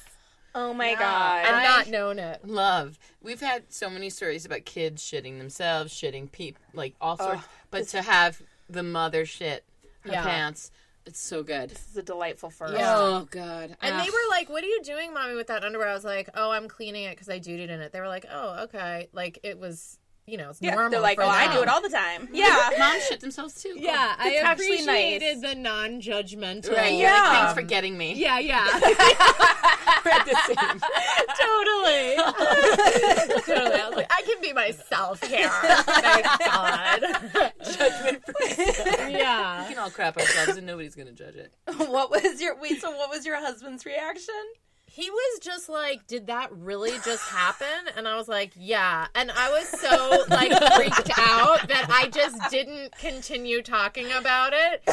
[0.55, 1.45] oh my god.
[1.45, 2.45] I've not known it.
[2.47, 2.97] Love.
[3.21, 7.43] We've had so many stories about kids shitting themselves, shitting peep, like all sorts.
[7.71, 9.63] but to have the mother shit
[10.01, 10.23] her Yeah.
[10.23, 10.71] pants,
[11.05, 11.69] it's so good.
[11.69, 12.73] This is a delightful first.
[12.73, 12.95] Yeah.
[12.97, 13.75] Oh God.
[13.81, 14.03] And Ah.
[14.03, 16.51] they were like, "What are you doing, mommy, with that underwear?" I was like, "Oh,
[16.51, 19.57] I'm cleaning it because I duded in it." They were like, "Oh, okay." Like it
[19.59, 20.91] was, you know, it's Yeah, normal.
[20.91, 22.29] they're like, for oh, I do it all the time.
[22.31, 22.69] Yeah.
[22.79, 23.73] Moms shit themselves too.
[23.73, 23.83] Cool.
[23.83, 25.53] Yeah, I It's actually appreciated nice.
[25.53, 26.75] the non-judgmental.
[26.75, 26.93] Right.
[26.93, 26.99] Yeah.
[26.99, 27.13] Yeah.
[27.23, 28.13] Like, thanks for um, getting me.
[28.13, 28.65] Yeah, yeah.
[30.05, 30.79] We're the same.
[31.39, 32.15] totally.
[33.45, 33.81] totally.
[33.81, 35.49] I was like, I can be myself here.
[35.49, 37.01] Thank God.
[37.63, 39.13] Judgment free.
[39.17, 39.67] yeah.
[39.67, 41.53] We can all crap ourselves and nobody's gonna judge it.
[41.89, 42.81] what was your wait?
[42.81, 44.33] So what was your husband's reaction?
[44.93, 47.91] He was just like, Did that really just happen?
[47.97, 49.07] And I was like, Yeah.
[49.15, 54.87] And I was so like freaked out that I just didn't continue talking about it.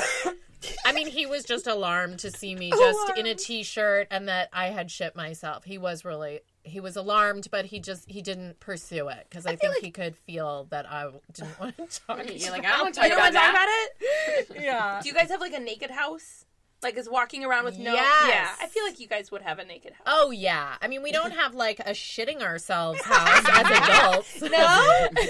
[0.87, 4.49] I mean, he was just alarmed to see me just in a t-shirt and that
[4.55, 5.65] I had shit myself.
[5.65, 9.57] He was really he was alarmed, but he just he didn't pursue it because I,
[9.57, 12.23] think he could feel that I didn't want to talk.
[12.27, 14.57] You're like, I don't want to talk about talk about it?
[14.63, 15.01] Yeah.
[15.03, 16.47] Do you guys have like a naked house?
[16.83, 18.29] Like is walking around with no Yes.
[18.29, 18.65] Yeah.
[18.65, 20.07] I feel like you guys would have a naked house.
[20.07, 20.77] Oh yeah.
[20.81, 24.41] I mean, we don't have like a shitting ourselves house as adults.
[24.43, 25.09] No?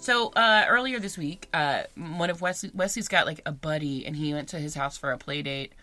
[0.00, 4.16] So uh, earlier this week, uh, one of Wesley, Wesley's got like a buddy, and
[4.16, 5.74] he went to his house for a play date,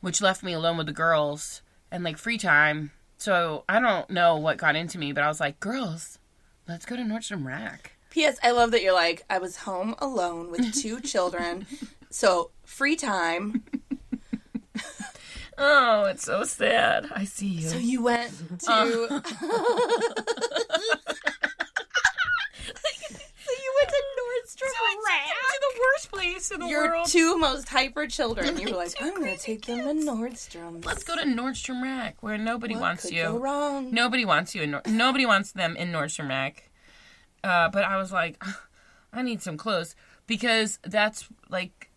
[0.00, 2.92] which left me alone with the girls and like free time.
[3.18, 6.20] So I don't know what got into me, but I was like, "Girls,
[6.68, 8.38] let's go to Nordstrom Rack." P.S.
[8.42, 11.66] I love that you're like, I was home alone with two children.
[12.10, 13.62] So free time.
[15.58, 17.08] Oh, it's so sad.
[17.14, 17.62] I see you.
[17.68, 19.20] So you went to uh.
[22.60, 25.26] So you went to Nordstrom Rack.
[25.28, 26.94] to the worst place in the world.
[26.94, 28.58] Your two most hyper children.
[28.58, 30.84] You were like, I'm gonna take them to Nordstrom.
[30.84, 33.22] Let's go to Nordstrom Rack, where nobody What wants could you.
[33.22, 33.94] go wrong?
[33.94, 34.60] Nobody wants you.
[34.62, 36.65] In Nor- nobody wants them in Nordstrom Rack.
[37.44, 38.42] Uh, but I was like,
[39.12, 39.94] I need some clothes
[40.26, 41.90] because that's like,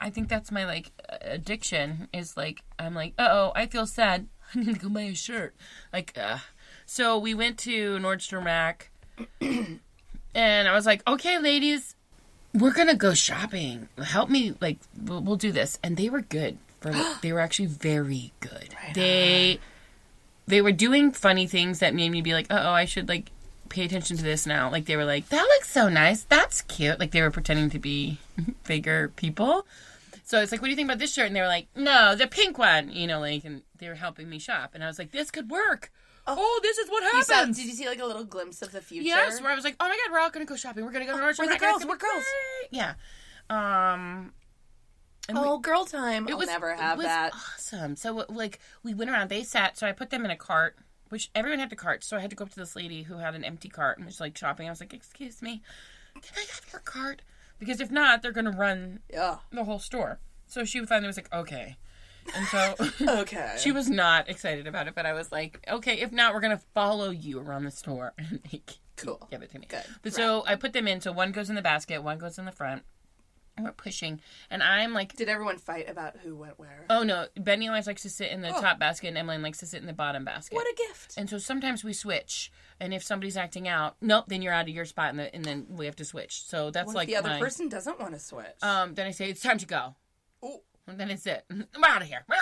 [0.00, 2.08] I think that's my like addiction.
[2.12, 4.26] Is like I'm like, oh, I feel sad.
[4.54, 5.54] I need to go buy a shirt.
[5.92, 6.38] Like, uh.
[6.86, 8.90] so we went to Nordstrom Rack,
[9.40, 9.80] and
[10.34, 11.94] I was like, okay, ladies,
[12.54, 13.88] we're gonna go shopping.
[14.02, 15.78] Help me, like, we'll, we'll do this.
[15.82, 16.58] And they were good.
[16.80, 18.74] For they were actually very good.
[18.94, 19.60] they
[20.46, 23.30] they were doing funny things that made me be like, oh, I should like
[23.68, 24.70] pay attention to this now.
[24.70, 26.22] Like they were like, that looks so nice.
[26.22, 26.98] That's cute.
[27.00, 28.18] Like they were pretending to be
[28.66, 29.66] bigger people.
[30.24, 31.26] So it's like, what do you think about this shirt?
[31.26, 32.90] And they were like, no, the pink one.
[32.90, 34.70] You know, like, and they were helping me shop.
[34.74, 35.92] And I was like, this could work.
[36.26, 37.56] Oh, this is what You saw, happens.
[37.56, 39.06] did you see like a little glimpse of the future?
[39.06, 40.84] Yes, where I was like, oh my god, we're all gonna go shopping.
[40.84, 41.38] We're gonna go to Nordstrom.
[41.38, 42.24] We're the Rack, and it's girls, we're girls.
[42.72, 42.94] Yeah.
[43.48, 44.32] Um.
[45.28, 46.26] and we- Oh, girl time.
[46.26, 47.32] it I'll was never it have was that.
[47.32, 47.94] Awesome.
[47.96, 49.28] So like we went around.
[49.28, 49.78] They sat.
[49.78, 50.76] So I put them in a cart
[51.08, 52.04] which everyone had the cart.
[52.04, 54.06] So I had to go up to this lady who had an empty cart and
[54.06, 54.66] was like shopping.
[54.66, 55.62] I was like, "Excuse me,
[56.14, 57.22] can I have your cart?"
[57.58, 59.38] Because if not, they're gonna run Yeah.
[59.50, 60.18] the whole store.
[60.46, 61.76] So she finally was like, "Okay,"
[62.34, 62.74] and so
[63.20, 63.54] Okay.
[63.58, 64.94] she was not excited about it.
[64.94, 68.40] But I was like, "Okay, if not, we're gonna follow you around the store and
[68.52, 69.26] make Cool.
[69.30, 69.84] give it to me." Good.
[70.02, 71.00] But so I put them in.
[71.00, 72.82] So one goes in the basket, one goes in the front.
[73.58, 76.84] We're pushing, and I'm like, Did everyone fight about who went where?
[76.90, 78.60] "Oh no!" Benny always likes to sit in the Oh.
[78.60, 80.54] top basket, and Emmeline likes to sit in the bottom basket.
[80.54, 81.14] What a gift.
[81.16, 84.74] And so sometimes we switch, and if somebody's acting out, nope, then you're out of
[84.74, 86.42] your spot, and, the, and then we have to switch.
[86.44, 88.62] So that's What like if the other my- person doesn't want to switch?
[88.62, 89.94] Um, then I say it's time to go.
[90.44, 90.60] Ooh.
[90.88, 91.44] And then it's it.
[91.50, 92.24] I'm out of here.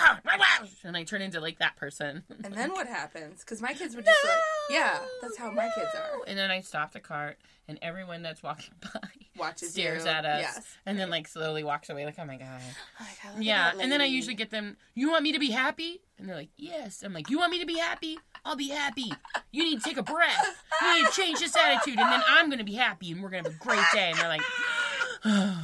[0.83, 2.23] And I turn into like that person.
[2.43, 3.39] and then what happens?
[3.39, 4.37] Because my kids would just like,
[4.69, 6.19] yeah, that's how my kids are.
[6.27, 8.99] And then I stop the cart, and everyone that's walking by
[9.37, 10.09] Watches stares you.
[10.09, 10.77] at us, Yes.
[10.85, 12.61] and then like slowly walks away, like, oh my god.
[12.99, 14.77] Oh my God, Yeah, and then I usually get them.
[14.93, 16.01] You want me to be happy?
[16.17, 17.03] And they're like, yes.
[17.03, 18.17] I'm like, you want me to be happy?
[18.45, 19.11] I'll be happy.
[19.51, 20.63] You need to take a breath.
[20.81, 23.43] You need to change this attitude, and then I'm gonna be happy, and we're gonna
[23.49, 24.11] have a great day.
[24.11, 24.41] And they're like,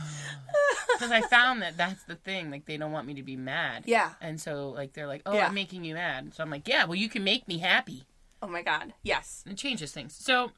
[0.94, 2.52] because I found that that's the thing.
[2.52, 3.84] Like they don't want me to be mad.
[3.86, 4.12] Yeah.
[4.22, 5.48] And so like they're like, oh, Yeah.
[5.48, 6.34] I'm making you mad.
[6.34, 8.04] So I'm like, yeah, well, you can make me happy.
[8.42, 8.94] Oh my God.
[9.04, 9.44] Yes.
[9.50, 10.14] It changes things.
[10.16, 10.52] So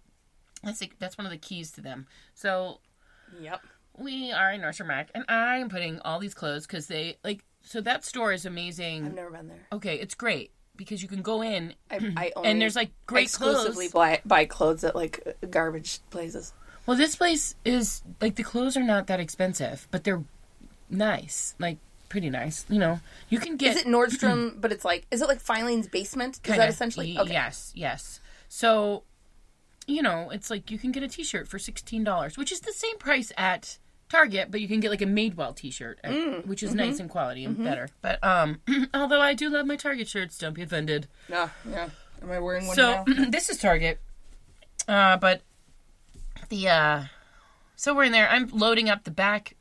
[0.64, 2.08] that's like, that's one of the keys to them.
[2.34, 2.80] So
[3.42, 3.62] Yep.
[3.98, 7.44] we are in Nordstrom Rack, and I'm putting all these clothes because they like.
[7.66, 9.06] So that store is amazing.
[9.06, 9.66] I've never been there.
[9.72, 13.24] Okay, it's great because you can go in I, I only and there's like great
[13.28, 13.94] exclusively clothes.
[13.94, 16.54] buy, buy clothes at like garbage places.
[16.86, 20.24] Well, this place is like the clothes are not that expensive, but they're
[20.90, 21.78] nice, like
[22.10, 22.66] pretty nice.
[22.70, 24.60] You know, you can get Is it Nordstrom?
[24.60, 26.36] but it's like, is it like Filene's basement?
[26.36, 26.60] Is Kinda.
[26.60, 27.18] that essentially?
[27.18, 27.32] Okay.
[27.32, 28.20] Yes, yes.
[28.50, 29.04] So,
[29.88, 32.72] you know, it's like you can get a T-shirt for sixteen dollars, which is the
[32.74, 33.78] same price at
[34.10, 36.80] Target, but you can get like a Madewell T-shirt, uh, Mm, which is mm-hmm.
[36.80, 37.90] nice in quality and better.
[38.02, 38.62] But um,
[38.94, 41.08] although I do love my Target shirts, don't be offended.
[41.30, 41.50] No.
[41.70, 41.90] Yeah.
[42.22, 43.26] Am I wearing one So now?
[43.30, 44.00] this is Target,
[44.88, 45.42] uh, but
[46.50, 47.04] the uh,
[47.76, 48.30] so we're in there.
[48.30, 49.56] I'm loading up the back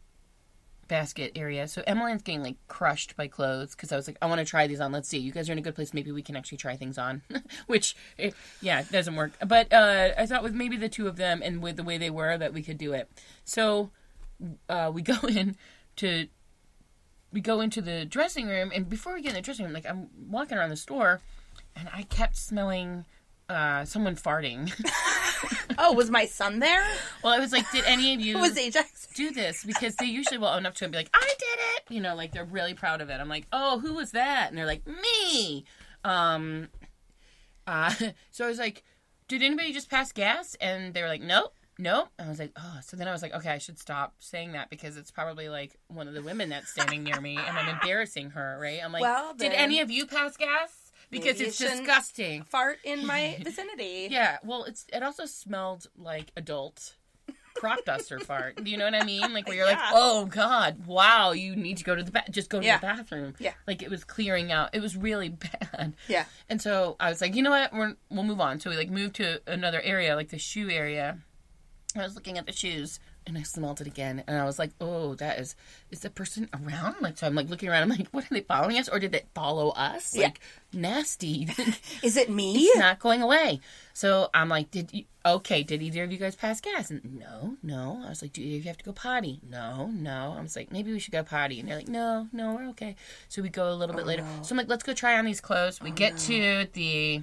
[0.93, 1.67] basket area.
[1.67, 4.67] So Emmeline's getting like crushed by clothes because I was like, I want to try
[4.67, 4.93] these on.
[4.93, 5.17] Let's see.
[5.17, 5.95] You guys are in a good place.
[5.95, 7.23] Maybe we can actually try things on.
[7.67, 9.33] Which, it, yeah, doesn't work.
[9.47, 12.11] But uh, I thought with maybe the two of them and with the way they
[12.11, 13.09] were that we could do it.
[13.43, 13.91] So
[14.69, 15.57] uh, we go in
[15.97, 16.29] to
[17.33, 19.87] we go into the dressing room and before we get in the dressing room like
[19.87, 21.21] i'm walking around the store
[21.75, 23.05] and i kept smelling
[23.49, 24.71] uh, someone farting
[25.79, 26.85] oh, was my son there?
[27.23, 29.09] well i was like did any of you Was Ajax?
[29.15, 29.63] do this?
[29.65, 31.95] Because they usually will own up to it and be like i did it.
[31.95, 33.21] You know like they're really proud of it.
[33.21, 34.47] I'm like oh who was that?
[34.49, 35.65] And they're like me.
[36.05, 36.69] Um
[37.67, 37.95] uh
[38.31, 38.83] so i was like
[39.29, 40.57] did anybody just pass gas?
[40.61, 42.09] And they were like nope nope.
[42.19, 44.53] And i was like oh so then i was like okay i should stop saying
[44.53, 47.69] that because it's probably like one of the women that's standing near me and i'm
[47.69, 48.81] embarrassing her right?
[48.83, 50.82] I'm like Well, did any of you pass gas
[51.13, 54.09] because maybe it's disgusting Fart in my vicinity.
[54.11, 56.97] yeah, well, it's it also smelled like adult
[57.55, 58.65] crop duster fart.
[58.65, 59.33] Do you know what I mean?
[59.33, 62.29] Like where you're like, oh god, wow, you need to go to the bath.
[62.31, 62.79] Just go to Yeah.
[62.79, 63.35] the bathroom.
[63.39, 63.53] Yeah.
[63.67, 64.71] like it was clearing out.
[64.75, 65.29] It was really
[65.71, 65.93] bad.
[66.09, 66.25] Yeah.
[66.49, 68.59] And so I was like, you know what, We're, we'll move on.
[68.59, 71.19] So we like moved to another area, like the shoe area.
[71.95, 74.71] I was looking at the shoes and I smelled it again, and I was like,
[74.81, 75.57] "Oh, that is
[75.91, 77.85] is the person around?" Like, so I'm like looking around.
[77.85, 80.27] I'm like, "What are they following us, or did they follow us?" Yeah.
[80.27, 80.41] Like,
[80.73, 81.49] nasty.
[82.03, 82.55] Is it me?
[82.55, 83.61] It's not going away.
[83.95, 86.91] So I'm like, did you, okay, did either of you guys pass gas?
[86.91, 88.03] And no, no.
[88.05, 89.41] I was like, do you have to go potty?
[89.49, 90.35] No, no.
[90.37, 91.61] I was like, maybe we should go potty.
[91.61, 92.97] And they're like, no, no, we're okay.
[93.29, 94.25] So we go a little oh, bit later.
[94.43, 95.81] So I'm like, let's go try on these clothes.
[95.81, 97.23] We oh, get to the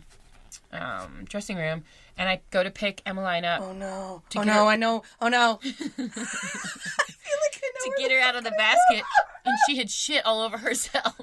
[0.71, 1.83] um, dressing room
[2.17, 4.21] and I go to pick Emmeline up Oh no.
[4.35, 5.03] Oh no, her- I know.
[5.21, 5.59] Oh no.
[5.63, 9.03] I feel like I know to get her out of the basket
[9.45, 11.15] and she had shit all over herself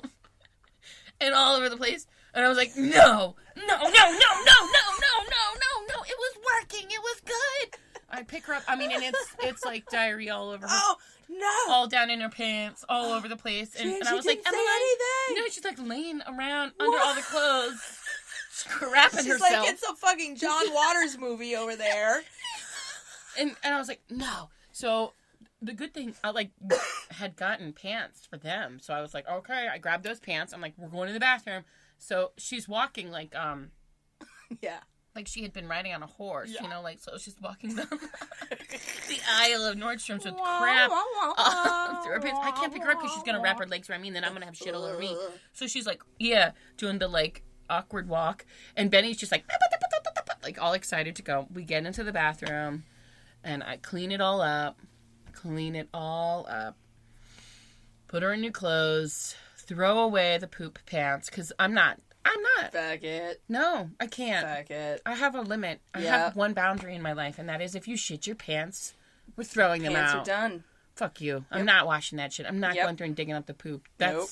[1.21, 2.07] and all over the place.
[2.35, 6.03] And I was like, no, no, no, no, no, no, no, no, no, no.
[6.05, 6.87] It was working.
[6.91, 7.79] It was good.
[8.11, 8.63] I pick her up.
[8.69, 10.97] I mean, and it's it's like diarrhea all over her, Oh
[11.31, 11.73] no.
[11.73, 13.75] all down in her pants, all over the place.
[13.75, 14.65] And, She- and I was like, Emmeline,
[15.35, 17.81] know, she's like laying around under all the clothes,
[18.57, 19.51] scrapping She's herself.
[19.65, 22.23] like it's a fucking John Waters movie over there.
[23.39, 24.49] and and I was like, no.
[24.73, 25.13] So
[25.63, 26.51] the good thing, I like
[27.11, 29.69] had gotten pants for them, so I was like, okay.
[29.73, 30.53] I grabbed those pants.
[30.53, 31.65] I'm like, we're going to the bathroom.
[31.99, 33.71] So she's walking like um
[34.63, 34.81] Yeah.
[35.15, 37.87] like she had been riding on a horse, you know, like so she's walking down
[38.51, 42.39] the aisle of Nordstrom's with crap all through her pants.
[42.43, 44.25] I can't pick her up because she's gonna wrap her legs around me, and then
[44.25, 45.17] I'm gonna have shit all over me.
[45.55, 48.45] So she's like, yeah, doing the like awkward walk,
[48.77, 49.45] and Benny's just like,
[50.43, 51.47] like all excited to go.
[51.53, 52.85] We get into the bathroom,
[53.45, 54.79] and I clean it all up,
[55.33, 56.77] clean it all up,
[58.09, 61.99] put her in new clothes, throw away the poop pants because I'm not.
[62.25, 62.73] I'm not.
[62.73, 63.41] Fuck it.
[63.49, 64.47] No, I can't.
[64.47, 65.03] Fuck it.
[65.07, 65.81] I have a limit.
[65.95, 68.95] I have one boundary in my life, and that is if you shit your pants,
[69.37, 70.13] we're throwing them out.
[70.13, 70.65] Pants are done.
[70.97, 71.45] Fuck you.
[71.53, 72.47] I'm not washing that shit.
[72.47, 72.85] I'm not Yep.
[72.85, 73.87] going through and digging up the poop.
[73.99, 74.31] That's Nope.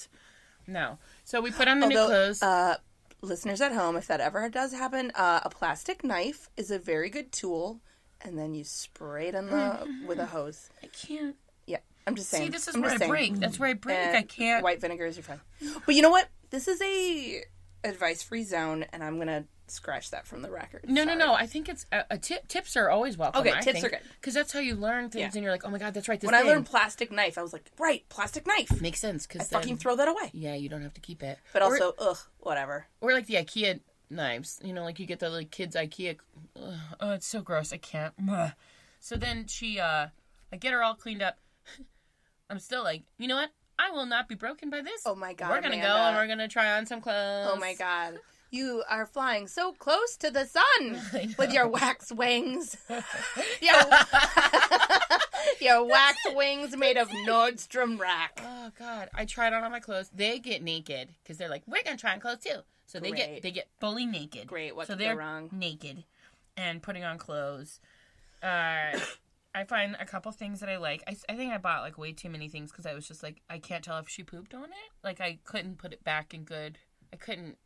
[0.66, 0.98] no.
[1.22, 2.42] So we put on the new clothes.
[2.42, 2.78] uh,
[3.24, 7.10] listeners at home, if that ever does happen, uh, a plastic knife is a very
[7.10, 7.80] good tool,
[8.20, 10.70] and then you spray it in the with a hose.
[10.82, 11.36] I can't.
[11.66, 12.44] Yeah, I'm just saying.
[12.44, 13.10] See, this is I'm where I saying.
[13.10, 13.34] break.
[13.36, 13.96] That's where I break.
[13.98, 14.62] And I can't.
[14.62, 15.40] White vinegar is your friend.
[15.86, 16.28] But you know what?
[16.50, 17.42] This is a
[17.82, 20.84] advice free zone, and I'm gonna scratch that from the record.
[20.88, 21.16] No, no, Sorry.
[21.18, 21.34] no.
[21.34, 22.46] I think it's a, a tip.
[22.48, 23.40] Tips are always welcome.
[23.40, 24.00] Okay, I tips think, are good.
[24.20, 25.30] because that's how you learn things, Yeah.
[25.34, 26.20] and you're like, oh my god, that's right.
[26.20, 28.80] This When I learned plastic knife, I was like, right, plastic knife.
[28.80, 30.30] makes sense I because fucking throw that away.
[30.32, 31.38] yeah, you don't have to keep it.
[31.52, 32.86] But Or- also, ugh, whatever.
[33.00, 34.60] or like the IKEA knives.
[34.62, 36.18] You know, like you get the like kids IKEA.
[36.60, 37.72] Ugh, oh, it's so gross.
[37.72, 38.12] I can't.
[38.30, 38.52] Ugh.
[39.00, 40.08] So then she, uh
[40.52, 41.38] I get her all cleaned up.
[42.50, 43.50] I'm still like, you know what?
[43.78, 45.02] I will not be broken by this.
[45.04, 47.48] Oh my God, We're gonna go and we're gonna try on some clothes.
[47.52, 48.18] Oh my god.
[48.54, 52.76] You are flying so close to the sun with your wax wings.
[52.88, 53.74] your,
[55.60, 58.40] your wax wings made of Nordstrom rack.
[58.46, 60.08] Oh god, I tried on all my clothes.
[60.14, 62.60] They get naked because they're like, we're gonna try on clothes too.
[62.86, 64.46] So they get they get fully naked.
[64.46, 65.48] Great, what so they're wrong?
[65.50, 66.04] naked
[66.56, 67.80] and putting on clothes.
[68.40, 68.96] Uh,
[69.56, 71.02] I find a couple things that I like.
[71.08, 73.40] I, I think I bought like way too many things because I was just like,
[73.50, 74.92] I can't tell if she pooped on it.
[75.02, 76.78] Like I couldn't put it back in good.
[77.12, 77.58] I couldn't.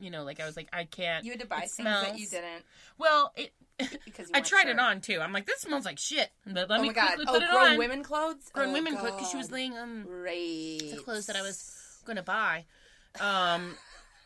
[0.00, 1.24] You know, like I was like, I can't.
[1.24, 2.64] You had to buy things that you didn't
[2.98, 3.52] Well, it.
[4.04, 4.70] because I tried sure.
[4.72, 5.20] it on too.
[5.20, 6.30] I'm like, this smells like shit.
[6.46, 7.06] But let Oh me my god!
[7.14, 7.78] quickly Oh, put it on.
[7.78, 8.50] women clothes.
[8.52, 9.12] Grown oh, women clothes.
[9.16, 10.90] because she was laying on Great.
[10.96, 12.64] the clothes that I was gonna buy.
[13.20, 13.74] Um,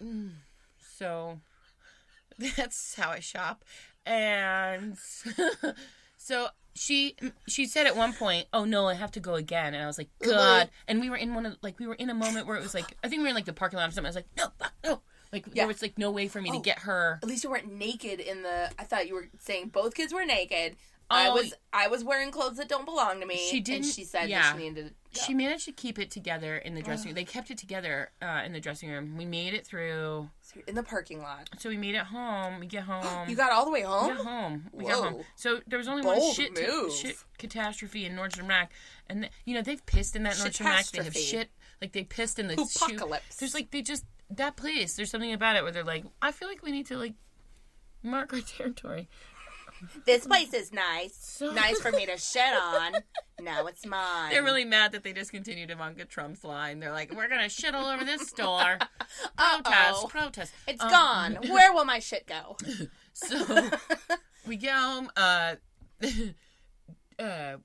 [0.03, 0.31] mm,
[0.97, 1.39] so
[2.57, 3.65] that's how I shop,
[4.07, 4.97] and
[6.17, 9.83] so she she said at one point, "Oh no, I have to go again," and
[9.83, 12.15] I was like, "God!" And we were in one of like we were in a
[12.15, 13.93] moment where it was like I think we were in like the parking lot or
[13.93, 14.07] something.
[14.07, 15.01] I was like, "No, fuck, no!"
[15.33, 15.53] Like Yeah.
[15.55, 16.61] there was like no way for me to Oh.
[16.61, 17.19] get her.
[17.23, 18.71] At least you weren't naked in the.
[18.79, 20.77] I thought you were saying both kids were naked.
[21.11, 21.55] I Oh, was.
[21.73, 23.37] I was wearing clothes that don't belong to me.
[23.51, 24.43] She didn't- she said yeah.
[24.53, 24.95] that she needed.
[25.15, 27.15] To She managed to keep it together in the dressing room.
[27.15, 29.17] They kept it together uh, in the dressing room.
[29.17, 30.29] We made it through.
[30.67, 31.49] in the parking lot.
[31.59, 32.61] So we made it home.
[32.61, 33.27] We get home.
[33.29, 34.17] You got all the way We home.
[34.17, 34.69] got home.
[34.73, 35.25] We got home.
[35.37, 36.93] So there was only one shit, move.
[36.93, 38.71] shit catastrophe in Nordstrom Rack,
[39.09, 40.87] and th- you know they've pissed in that Nordstrom Rack.
[40.89, 42.99] They have shit like they pissed in the shoe.
[43.39, 44.95] There's like they just that place.
[44.95, 47.15] There's something about it where they're like, I feel like we need to like
[48.03, 49.09] mark our territory.
[50.07, 51.15] This place is nice.
[51.21, 52.95] So- Nice for me to shit on.
[53.41, 54.31] Now it's mine.
[54.33, 56.81] They're really mad that they discontinued Ivanka Trump's line.
[56.81, 58.79] They're like, we're gonna shit all over this store.
[59.39, 60.53] Protest, protest.
[60.67, 61.39] It's Um, gone.
[61.49, 62.57] Where will my shit go?
[63.13, 63.71] So
[64.47, 65.55] we get home, uh,
[67.19, 67.57] uh,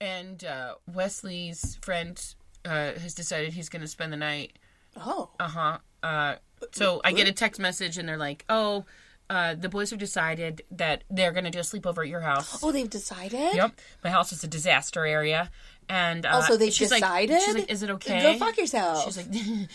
[0.00, 2.22] and uh, Wesley's friend
[2.64, 4.58] uh, has decided he's going to spend the night.
[4.96, 5.30] Oh.
[5.40, 5.78] Uh-huh.
[6.02, 6.36] Uh
[6.72, 8.84] So I get a text message, and they're like, "Oh,
[9.30, 12.62] uh, the boys have decided that they're going to do a sleepover at your house."
[12.62, 13.54] Oh, they've decided?
[13.54, 13.72] Yep,
[14.04, 15.50] my house is a disaster area,
[15.88, 17.34] and uh, Also, they've she's decided?
[17.34, 19.04] Like, she's like, "Is it okay?" Go fuck yourself.
[19.04, 19.26] She's like,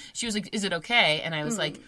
[0.13, 1.59] she was like, "Is it okay?" And I was Hmm.
[1.61, 1.79] like,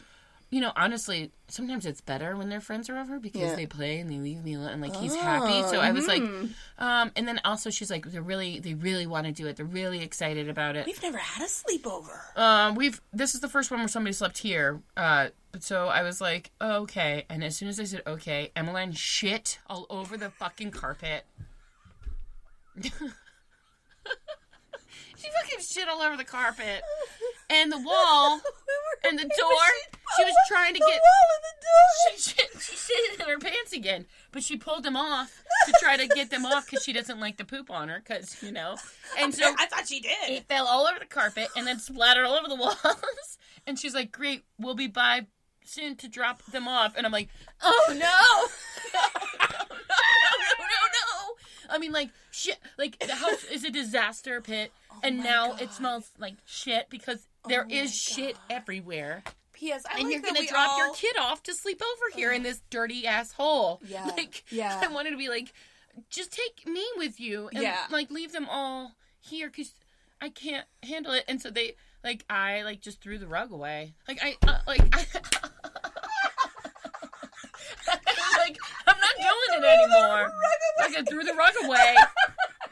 [0.51, 3.55] you know, honestly, sometimes it's better when their friends are over because Yeah.
[3.55, 5.61] they play and they leave me alone, and like he's happy.
[5.67, 6.47] So I was like, hmm.
[6.79, 9.57] um, and then also she's like, they're really, they really want to do it.
[9.57, 10.85] They're really excited about it.
[10.87, 12.35] We've never had a sleepover.
[12.35, 14.81] Um, we've this is the first one where somebody slept here.
[14.97, 17.25] Uh, but so I was like, oh, okay.
[17.29, 21.25] And as soon as I said okay, Emmeline shit all over the fucking carpet.
[25.29, 26.81] she fucking shit all over the carpet
[27.49, 28.39] and the wall
[29.03, 29.67] and the door.
[30.17, 32.17] She was trying to get the wall in the door.
[32.17, 35.97] she shit, she shit in her pants again, but she pulled them off to try
[35.97, 38.75] to get them off because she doesn't like the poop on her, because you know.
[39.19, 40.11] And so I thought she did.
[40.27, 42.75] it fell all over the carpet and then splattered all over the walls.
[43.67, 45.27] And she's like, "Great, we'll be by
[45.63, 47.29] soon to drop them off." And I'm like,
[47.61, 47.99] "Oh no, no,
[49.37, 51.35] no, no, no, no!"
[51.69, 52.57] I mean, like shit.
[52.77, 54.71] Like the house is a disaster pit,
[55.03, 59.23] and now it smells like shit because there is shit everywhere.
[59.53, 59.83] P.S.
[59.89, 62.61] I And like you're gonna drop your kid off to sleep over here in this
[62.69, 63.81] dirty ass hole.
[63.87, 64.79] Yeah, Like, yeah.
[64.81, 65.51] I wanted to be like,
[66.09, 67.77] just take me with you and Yeah.
[67.91, 69.73] like leave them all here because
[70.21, 71.25] I can't handle it.
[71.27, 73.95] And so they like I like just threw the rug away.
[74.07, 74.99] Like I uh, like I,
[78.37, 78.57] like
[78.87, 80.31] I'm not doing it anymore.
[80.79, 81.95] Like I threw the rug away.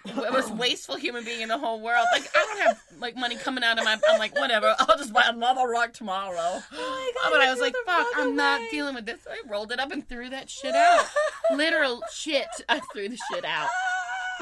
[0.05, 2.05] The most wasteful human being in the whole world.
[2.13, 3.97] Like I don't have like money coming out of my.
[4.09, 4.73] I'm like whatever.
[4.79, 6.61] I'll just buy another rug tomorrow.
[6.71, 9.19] Oh but I was like, fuck, I'm not dealing with this.
[9.29, 11.05] I rolled it up and threw that shit out.
[11.53, 12.47] Literal shit.
[12.69, 13.69] I threw the shit out.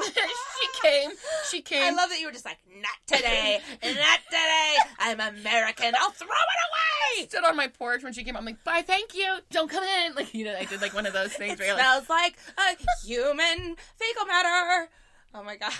[0.04, 1.10] she came.
[1.50, 1.82] She came.
[1.82, 4.74] I love that you were just like, not today, not today.
[4.98, 5.94] I'm American.
[5.98, 6.76] I'll throw it away.
[7.28, 8.36] stood on my porch when she came.
[8.36, 9.38] I'm like, bye, thank you.
[9.50, 10.14] Don't come in.
[10.14, 12.36] Like you know, I did like one of those things where you're like, Smells like
[12.58, 14.88] a human fecal matter.
[15.34, 15.72] Oh my god,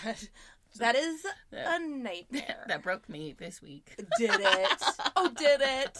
[0.78, 2.64] that is a nightmare.
[2.68, 3.94] that broke me this week.
[4.18, 4.82] Did it?
[5.16, 5.98] Oh, did it?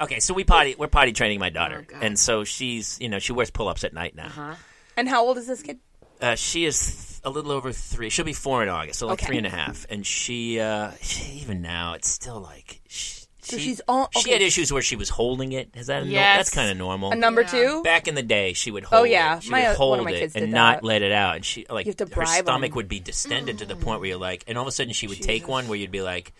[0.00, 2.02] Okay, so we potty we're potty training my daughter, God.
[2.02, 4.56] and so she's you know she wears pull ups at night now.
[4.96, 5.78] And how old is this kid?
[6.20, 8.10] Uh, she is th- a little over three.
[8.10, 9.26] She'll be four in August, so like Okay.
[9.26, 9.86] three and a half.
[9.88, 14.32] And she, uh, she even now, it's still like she, So she- she's all- She
[14.32, 15.70] had issues where she was holding it.
[15.76, 17.12] Is that a no- that's kind of normal?
[17.12, 17.82] A number two?
[17.84, 19.36] Back in the day, she would hold Oh, yeah.
[19.36, 19.44] it.
[19.44, 21.36] She My- would hold it and did not let it out.
[21.36, 22.76] And she like You have to her stomach stomach 'em.
[22.76, 25.06] would be distended to the point where you're like, and all of a sudden she
[25.06, 26.32] would take one where you'd be like,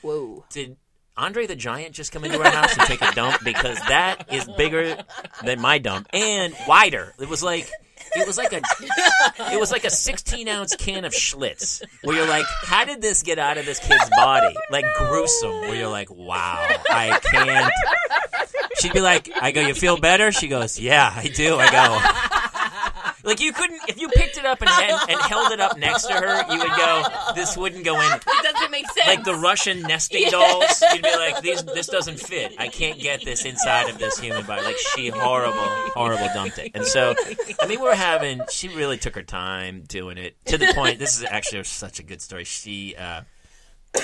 [0.00, 0.44] Whoa.
[0.50, 0.76] did
[1.16, 3.42] Andre the Giant just come into our house and take a dump?
[3.44, 4.98] Because that is bigger
[5.44, 7.14] than my dump and wider.
[7.18, 7.70] It was like
[8.14, 8.60] it was like a
[9.52, 11.82] it was like a 16 ounce can of Schlitz.
[12.02, 14.54] Where you're like, how did this get out of this kid's body?
[14.70, 15.50] Like gruesome.
[15.50, 17.72] Where you're like, wow, I can't.
[18.78, 20.32] She'd be like, I go, you feel better?
[20.32, 21.56] She goes, yeah, I do.
[21.58, 22.35] I go.
[23.26, 26.04] Like you couldn't, if you picked it up and, and, and held it up next
[26.04, 27.02] to her, you would go,
[27.34, 29.08] "This wouldn't go in." It doesn't make sense.
[29.08, 30.82] like the Russian nesting dolls.
[30.92, 32.54] You'd be like, "These, this doesn't fit.
[32.58, 36.70] I can't get this inside of this human body." Like she horrible, horrible dumped it.
[36.74, 37.14] And so,
[37.60, 38.42] I mean, we're having.
[38.50, 41.00] She really took her time doing it to the point.
[41.00, 42.44] This is actually such a good story.
[42.44, 42.94] She.
[42.96, 43.22] uh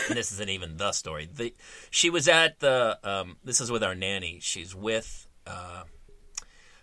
[0.08, 1.28] this isn't even the story.
[1.32, 1.54] The,
[1.90, 2.98] she was at the.
[3.04, 4.38] Um, this is with our nanny.
[4.40, 5.82] She's with uh,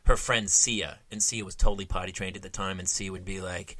[0.09, 2.79] her friend Sia, and Sia was totally potty trained at the time.
[2.79, 3.77] And Sia would be like,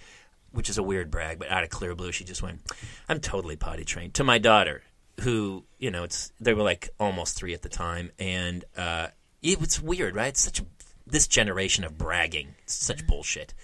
[0.51, 2.61] which is a weird brag, but out of clear blue, she just went,
[3.09, 4.83] "I'm totally potty trained." To my daughter,
[5.21, 9.07] who you know, it's they were like almost three at the time, and uh,
[9.41, 10.29] it, it's weird, right?
[10.29, 10.65] It's such a
[11.05, 13.55] this generation of bragging, it's such bullshit.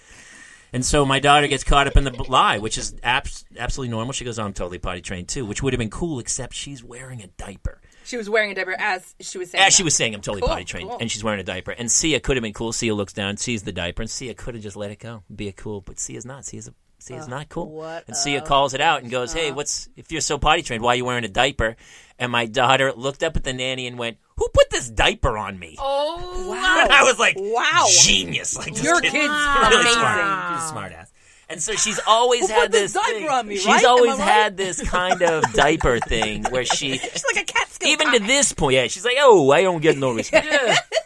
[0.72, 4.12] And so my daughter gets caught up in the lie, which is abs- absolutely normal.
[4.12, 6.82] She goes, oh, "I'm totally potty trained too," which would have been cool, except she's
[6.82, 7.80] wearing a diaper.
[8.06, 9.64] She was wearing a diaper as she was saying.
[9.64, 10.98] As she was saying, I'm totally Cool, potty trained, cool.
[11.00, 11.72] and she's wearing a diaper.
[11.72, 12.72] And Sia could have been cool.
[12.72, 15.48] Sia looks down, sees the diaper, and Sia could have just let it go, be
[15.48, 15.80] a cool.
[15.80, 16.44] But Sia's not.
[16.44, 17.68] Sia's a, Sia's not cool.
[17.70, 20.82] what and Sia calls it out and goes, "Hey, what's if you're so potty trained?
[20.82, 21.76] Why are you wearing a diaper?"
[22.18, 25.58] And my daughter looked up at the nanny and went, "Who put this diaper on
[25.58, 26.52] me?" oh,
[26.82, 27.86] And I was like, Wow.
[28.02, 28.56] genius!
[28.56, 29.92] Like Your kid- kid's really amazing.
[29.92, 30.54] smart.
[30.56, 31.12] She's a smart ass."
[31.48, 33.84] And so she's always had this thing- on me, she's right?
[33.84, 34.20] I always right?
[34.28, 37.88] had this kind of diaper thing where she She's like a Catskill.
[37.88, 40.48] even to this point, yeah, she's like, "Oh, I don't get no respect."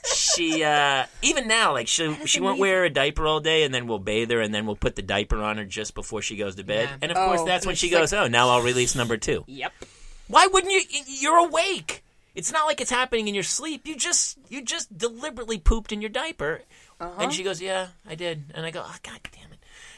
[0.07, 3.87] she uh even now, like she she won't wear a diaper all day, and then
[3.87, 6.57] we'll bathe her, and then we'll put the diaper on her just before she goes
[6.57, 6.89] to bed.
[6.89, 6.97] Yeah.
[7.03, 9.19] And of course, Oh, that's when she she's like- goes, "Oh, now I'll release number
[9.19, 9.45] two.
[9.47, 9.73] Yep.
[10.29, 10.83] Why wouldn't you?
[11.07, 12.03] You're awake.
[12.35, 13.87] It's not like it's happening in your sleep.
[13.87, 16.63] You just you just deliberately pooped in your diaper.
[16.99, 19.50] And she goes, "Yeah, I did." And I go, "Oh, god damn it."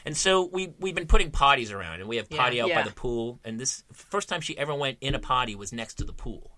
[0.05, 2.91] And so we we've been putting potties around, and we have potty out by the
[2.91, 3.39] pool.
[3.43, 6.51] And this first time she ever went in a potty was next to the pool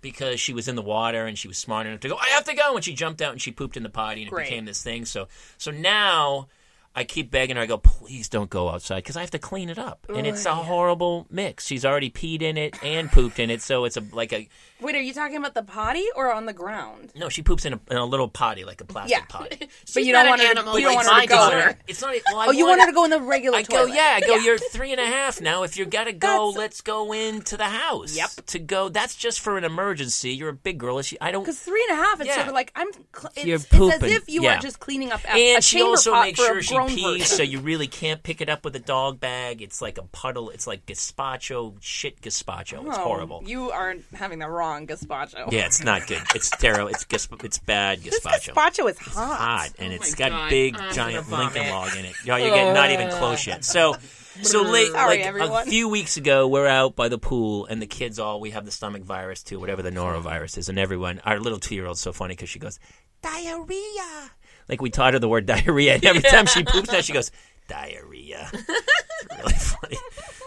[0.00, 2.16] because she was in the water and she was smart enough to go.
[2.16, 4.32] I have to go, and she jumped out and she pooped in the potty, and
[4.32, 5.04] it became this thing.
[5.04, 5.28] So
[5.58, 6.48] so now.
[6.96, 7.62] I keep begging her.
[7.62, 10.46] I go, please don't go outside because I have to clean it up, and it's
[10.46, 11.66] a horrible mix.
[11.66, 14.48] She's already peed in it and pooped in it, so it's a like a
[14.80, 17.12] Wait, are you talking about the potty or on the ground?
[17.14, 17.28] no.
[17.28, 19.24] She poops in a, in a little potty, like a plastic Yeah.
[19.28, 19.68] potty.
[19.94, 20.48] But you not don't an want her.
[20.48, 21.36] animal To, you don't like want her my to go.
[21.66, 21.78] daughter.
[21.86, 22.14] It's not.
[22.32, 23.94] Well, I Oh, you want her to oh, go in the regular I go, toilet?
[23.96, 24.18] yeah.
[24.22, 24.34] I go.
[24.36, 25.62] You're three and a half now.
[25.62, 28.16] If you gotta go, That's- let's go into the house.
[28.16, 28.30] Yep.
[28.46, 28.88] To go.
[28.90, 30.32] That's just for an emergency.
[30.32, 31.00] You're a big girl.
[31.02, 31.42] She, I don't.
[31.42, 32.34] Because three and a half, it's Yeah.
[32.36, 32.88] sort of like I'm.
[32.92, 34.56] Cl- it's, You're it's as pooping, if you yeah.
[34.56, 36.62] are just cleaning up a, And a she chamber also pot makes for sure a
[36.62, 37.36] she grown pees, person.
[37.38, 39.62] so you really can't pick it up with a dog bag.
[39.62, 40.50] It's like a puddle.
[40.50, 42.86] It's like gazpacho, shit gazpacho.
[42.86, 43.42] It's Oh, horrible.
[43.46, 45.50] You are having the wrong gazpacho.
[45.52, 46.22] Yeah, it's not good.
[46.34, 46.88] It's terrible.
[46.88, 48.54] It's gasp- it's bad This gazpacho.
[48.54, 49.38] gazpacho is hot.
[49.38, 50.50] hot and oh it's got God.
[50.50, 51.70] big I'm giant Lincoln vomit.
[51.70, 52.14] log in it.
[52.24, 53.64] Yo, you're getting not even close yet.
[53.64, 53.96] So,
[54.42, 57.86] so late, Sorry, like a few weeks ago, we're out by the pool and the
[57.86, 61.40] kids all we have the stomach virus too, whatever the norovirus is, and everyone, our
[61.40, 62.78] little two year old's so funny because she goes
[63.22, 64.30] diarrhea.
[64.68, 67.30] Like we taught her the word diarrhea, and every time she poops now she goes
[67.68, 68.50] diarrhea.
[68.52, 69.98] it's really funny.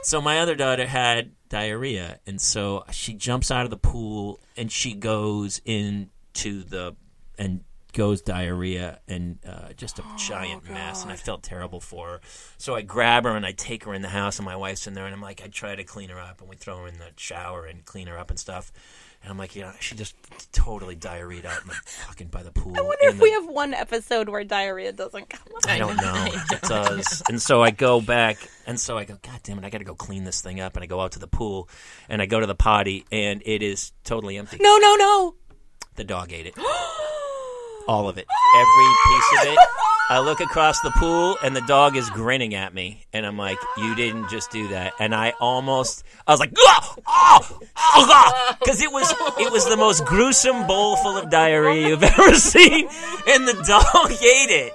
[0.03, 4.71] So my other daughter had diarrhea, and so she jumps out of the pool and
[4.71, 6.95] she goes into the
[7.37, 7.61] and
[7.93, 11.03] goes diarrhea and uh, just a giant mess.
[11.03, 12.21] And I felt terrible for her.
[12.57, 14.93] So I grab her and I take her in the house, and my wife's in
[14.93, 16.99] there, and I'm like, I try to clean her up, and we throw her in
[16.99, 18.71] the shower and clean her up and stuff.
[19.21, 20.15] And I'm like, you know, she just
[20.53, 22.73] totally diarrheaed out in the fucking by the pool.
[22.77, 25.69] I wonder if the- we have one episode where diarrhea doesn't come up.
[25.69, 26.27] I don't know.
[26.51, 27.21] It does.
[27.29, 29.83] And so I go back, and so I go, God damn it, I got to
[29.83, 30.75] go clean this thing up.
[30.77, 31.67] And I go out to the pool,
[32.07, 34.57] and I go to the potty, and it is totally empty.
[34.61, 35.35] No, no, no.
[35.95, 36.55] The dog ate it.
[37.87, 38.25] All of it.
[38.55, 39.59] Every piece of it.
[40.09, 43.05] I look across the pool and the dog is grinning at me.
[43.13, 44.93] And I'm like, you didn't just do that.
[44.99, 49.11] And I almost, I was like, ah, ah, ah, oh, oh, oh, because it was,
[49.37, 52.87] it was the most gruesome bowl full of diarrhea you've ever seen.
[53.27, 54.73] And the dog ate it.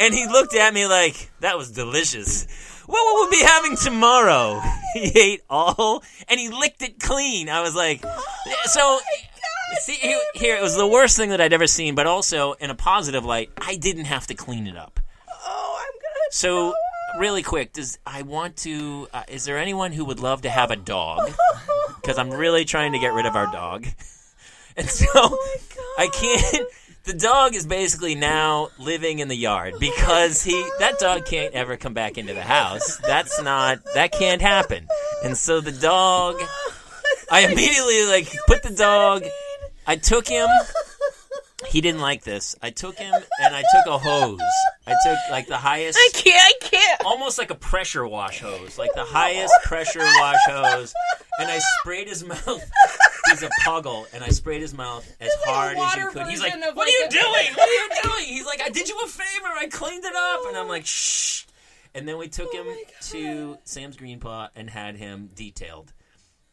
[0.00, 2.46] And he looked at me like, that was delicious.
[2.86, 4.60] What will we be having tomorrow?
[4.94, 7.48] He ate all, and he licked it clean.
[7.48, 8.00] I was like,
[8.66, 9.00] so.
[9.80, 12.74] See, here, it was the worst thing that I'd ever seen, but also in a
[12.74, 15.00] positive light, I didn't have to clean it up.
[15.28, 16.30] Oh, I'm gonna.
[16.30, 16.74] So,
[17.18, 19.08] really quick, does I want to?
[19.12, 21.32] Uh, is there anyone who would love to have a dog?
[22.00, 23.86] Because I'm really trying to get rid of our dog,
[24.76, 25.06] and so
[25.98, 26.68] I can't.
[27.04, 31.76] The dog is basically now living in the yard because he that dog can't ever
[31.76, 32.96] come back into the house.
[32.98, 34.88] That's not that can't happen.
[35.22, 36.36] And so the dog
[37.30, 39.24] I immediately like put the dog
[39.86, 40.48] I took him
[41.68, 42.56] he didn't like this.
[42.62, 44.40] I took him and I took a hose.
[44.86, 46.36] I took like the highest I can't.
[46.36, 47.04] I can't.
[47.04, 50.94] almost like a pressure wash hose, like the highest pressure wash hose,
[51.40, 52.70] and I sprayed his mouth.
[53.30, 56.26] He's a puggle, and I sprayed his mouth as hard as you could.
[56.26, 57.54] He's like, "What like, are you a- doing?
[57.54, 59.46] What are you doing?" He's like, "I did you a favor.
[59.58, 61.46] I cleaned it up," and I'm like, "Shh."
[61.94, 62.76] And then we took oh him
[63.12, 65.92] to Sam's Green Paw and had him detailed,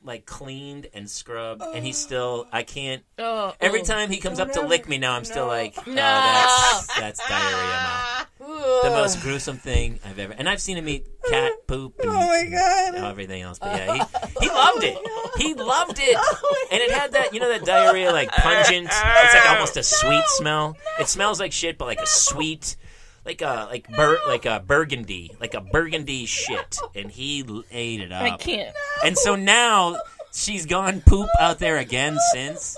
[0.03, 2.07] like cleaned and scrubbed, and he's oh.
[2.07, 2.47] still.
[2.51, 3.03] I can't.
[3.19, 3.55] Oh, oh.
[3.59, 3.83] Every oh.
[3.83, 5.95] time he comes up to lick me now, I'm still like, "Oh, No.
[5.95, 8.27] that's that's diarrhea mouth."
[8.83, 10.33] the most gruesome thing I've ever.
[10.33, 12.95] And I've seen him eat cat poop oh and Oh my god.
[12.95, 13.59] you know, everything else.
[13.59, 14.01] But yeah, he,
[14.39, 14.97] he loved it.
[15.37, 16.17] He loved it.
[16.71, 18.87] And it had that, you know, that diarrhea, like pungent.
[18.87, 20.77] It's like almost a sweet smell.
[20.99, 22.75] It smells like shit, but like a sweet,
[23.25, 26.79] like a like bur like a burgundy, like a burgundy shit.
[26.95, 28.23] And he ate it up.
[28.23, 28.75] I can't.
[29.05, 29.97] And so now
[30.33, 32.77] she's gone poop out there again since.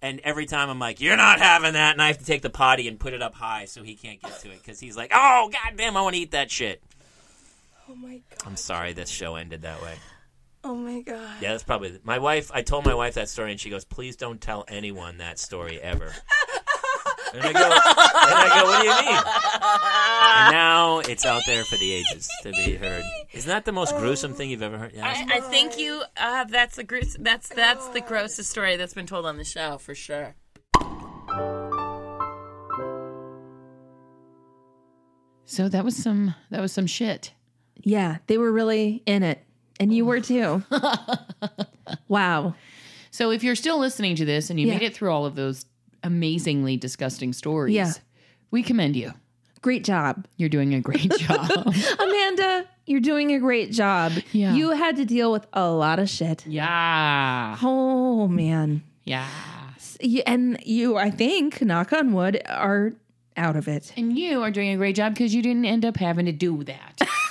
[0.00, 2.50] And every time I'm like, "You're not having that," and I have to take the
[2.50, 5.12] potty and put it up high so he can't get to it because he's like,
[5.14, 6.82] "Oh, goddamn, I want to eat that shit."
[7.88, 8.46] Oh my god.
[8.46, 9.94] I'm sorry this show ended that way.
[10.64, 11.36] Oh my god.
[11.40, 12.50] Yeah, that's probably my wife.
[12.52, 15.80] I told my wife that story, and she goes, "Please don't tell anyone that story
[15.80, 16.12] ever."
[17.34, 19.22] And I go, and I go, "What do you mean?"
[20.44, 23.04] And now it's out there for the ages to be heard.
[23.32, 24.92] Isn't that the most gruesome thing you've ever heard?
[24.94, 26.02] Yeah, I, I think you.
[26.16, 27.16] Uh, that's the gross.
[27.18, 30.34] That's that's the grossest story that's been told on the show for sure.
[35.44, 37.32] So that was some that was some shit.
[37.82, 39.44] Yeah, they were really in it.
[39.80, 40.62] And you were too.
[42.08, 42.54] wow.
[43.10, 44.74] So if you're still listening to this and you Yeah.
[44.74, 45.64] made it through all of those
[46.02, 47.92] amazingly disgusting stories, Yeah.
[48.50, 49.12] we commend you.
[49.60, 50.26] Great job.
[50.36, 51.50] You're doing a great job.
[52.00, 54.12] Amanda, you're doing a great job.
[54.32, 54.54] Yeah.
[54.54, 56.44] You had to deal with a lot of shit.
[56.46, 57.56] yeah.
[57.62, 58.82] Oh, man.
[59.04, 59.28] Yeah.
[60.26, 62.92] And you, I think, knock on wood, are
[63.36, 63.92] out of it.
[63.96, 66.64] And you are doing a great job because you didn't end up having to do
[66.64, 67.00] that.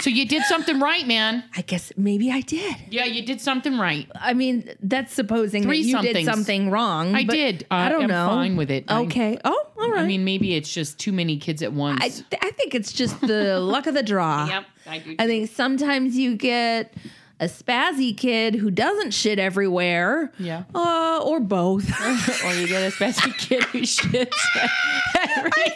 [0.00, 1.44] so you did something right, man.
[1.56, 2.76] I guess maybe I did.
[2.90, 4.08] Yeah, you did something right.
[4.14, 7.14] I mean, that's supposing Three that you did something wrong.
[7.14, 7.66] I did.
[7.70, 8.26] I I don't am know.
[8.28, 8.90] fine with it.
[8.90, 9.38] Okay.
[9.44, 10.00] oh, all right.
[10.02, 12.00] I mean, maybe it's just too many kids at once.
[12.02, 14.46] I, I think it's just the luck of the draw.
[14.48, 15.16] yep, I do.
[15.18, 16.94] I think sometimes you get
[17.42, 20.32] a spazzy kid who doesn't shit everywhere.
[20.38, 20.62] Yeah.
[20.72, 21.90] Uh, or both.
[22.44, 24.32] Or you get a spazzy kid who shits.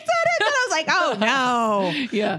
[0.06, 2.06] said it, and I was like, oh no.
[2.12, 2.38] yeah.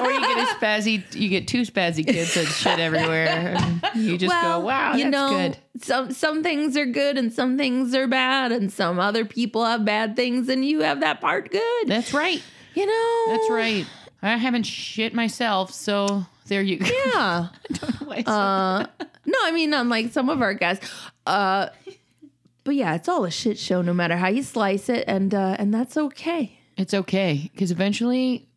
[0.00, 1.14] Or you get a spazzy.
[1.14, 3.56] You get two spazzy kids that shit everywhere.
[3.94, 5.58] You just well, go, wow, you that's know, good.
[5.82, 9.84] some some things are good and some things are bad, and some other people have
[9.84, 11.88] bad things, and you have that part good.
[11.88, 12.42] That's right.
[12.74, 13.86] you know, That's right.
[14.22, 16.86] I haven't shit myself, so there you go.
[17.14, 17.48] Yeah.
[18.26, 18.84] Uh,
[19.26, 20.90] no, I mean, unlike some of our guests.
[21.24, 21.68] Uh,
[22.64, 25.54] but yeah, it's all a shit show, no matter how you slice it, and uh,
[25.58, 26.58] and that's okay.
[26.76, 28.48] it's okay because eventually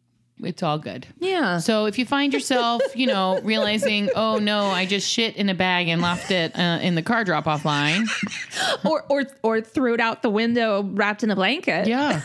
[0.44, 1.08] it's all good.
[1.20, 1.60] Yeah.
[1.60, 5.54] So if you find yourself, you know, realizing, oh no, I just shit in a
[5.54, 8.08] bag and left it uh, in the car drop off line.
[8.86, 11.88] or or or threw it out the window wrapped in a blanket.
[11.88, 12.22] Yeah.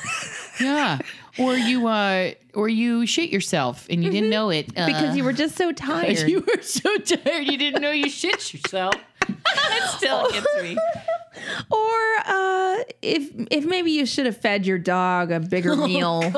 [0.60, 0.98] Yeah.
[1.38, 5.22] Or you uh or you shit yourself and you didn't know it uh, Because you
[5.24, 6.18] were just so tired.
[6.28, 8.94] you were so tired you didn't know you shit yourself.
[9.28, 10.76] it still gets me.
[11.70, 16.32] or uh, if if maybe you should have fed your dog a bigger meal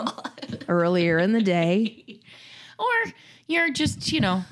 [0.68, 2.20] earlier in the day.
[2.78, 3.12] Or
[3.46, 4.44] you're just, you know,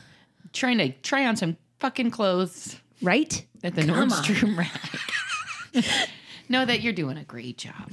[0.52, 3.44] trying to try on some fucking clothes Right?
[3.62, 4.08] at the Come on.
[4.10, 6.08] Nordstrom rack.
[6.48, 7.92] know that you're doing a great job.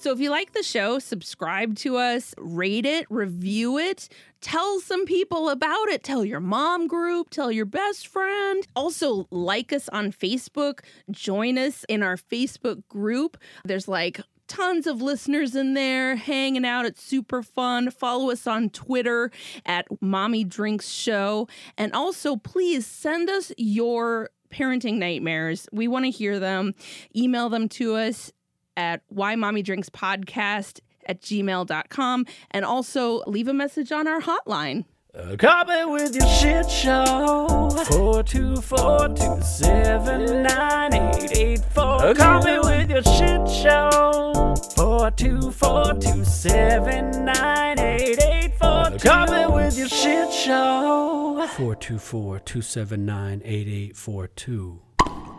[0.00, 4.08] So if you like the show, subscribe to us, rate it, review it,
[4.40, 6.02] tell some people about it.
[6.02, 8.66] Tell your mom group, tell your best friend.
[8.74, 10.78] Also, like us on Facebook,
[11.10, 13.36] join us in our Facebook group.
[13.66, 16.86] There's like tons of listeners in there hanging out.
[16.86, 17.90] It's super fun.
[17.90, 19.30] Follow us on Twitter
[19.66, 21.46] at Mommy Drinks Show.
[21.76, 25.68] And also, please send us your parenting nightmares.
[25.72, 26.74] We want to hear them.
[27.14, 28.32] Email them to us
[28.76, 34.84] at why mommy drinks podcast at gmail.com and also leave a message on our hotline.
[35.12, 37.68] Uh, call me with your shit show.
[37.90, 42.04] Four two four two seven nine eight eight four.
[42.04, 44.54] Uh, call me with your shit show.
[44.76, 48.68] Four two four two seven nine eight eight four.
[48.68, 51.44] Uh, call me with your shit show.
[51.56, 54.80] Four two four two seven nine eight eight four two.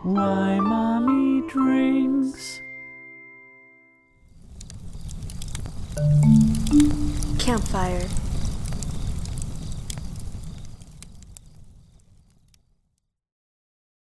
[0.02, 2.60] Why mommy drinks.
[7.38, 8.08] Campfire.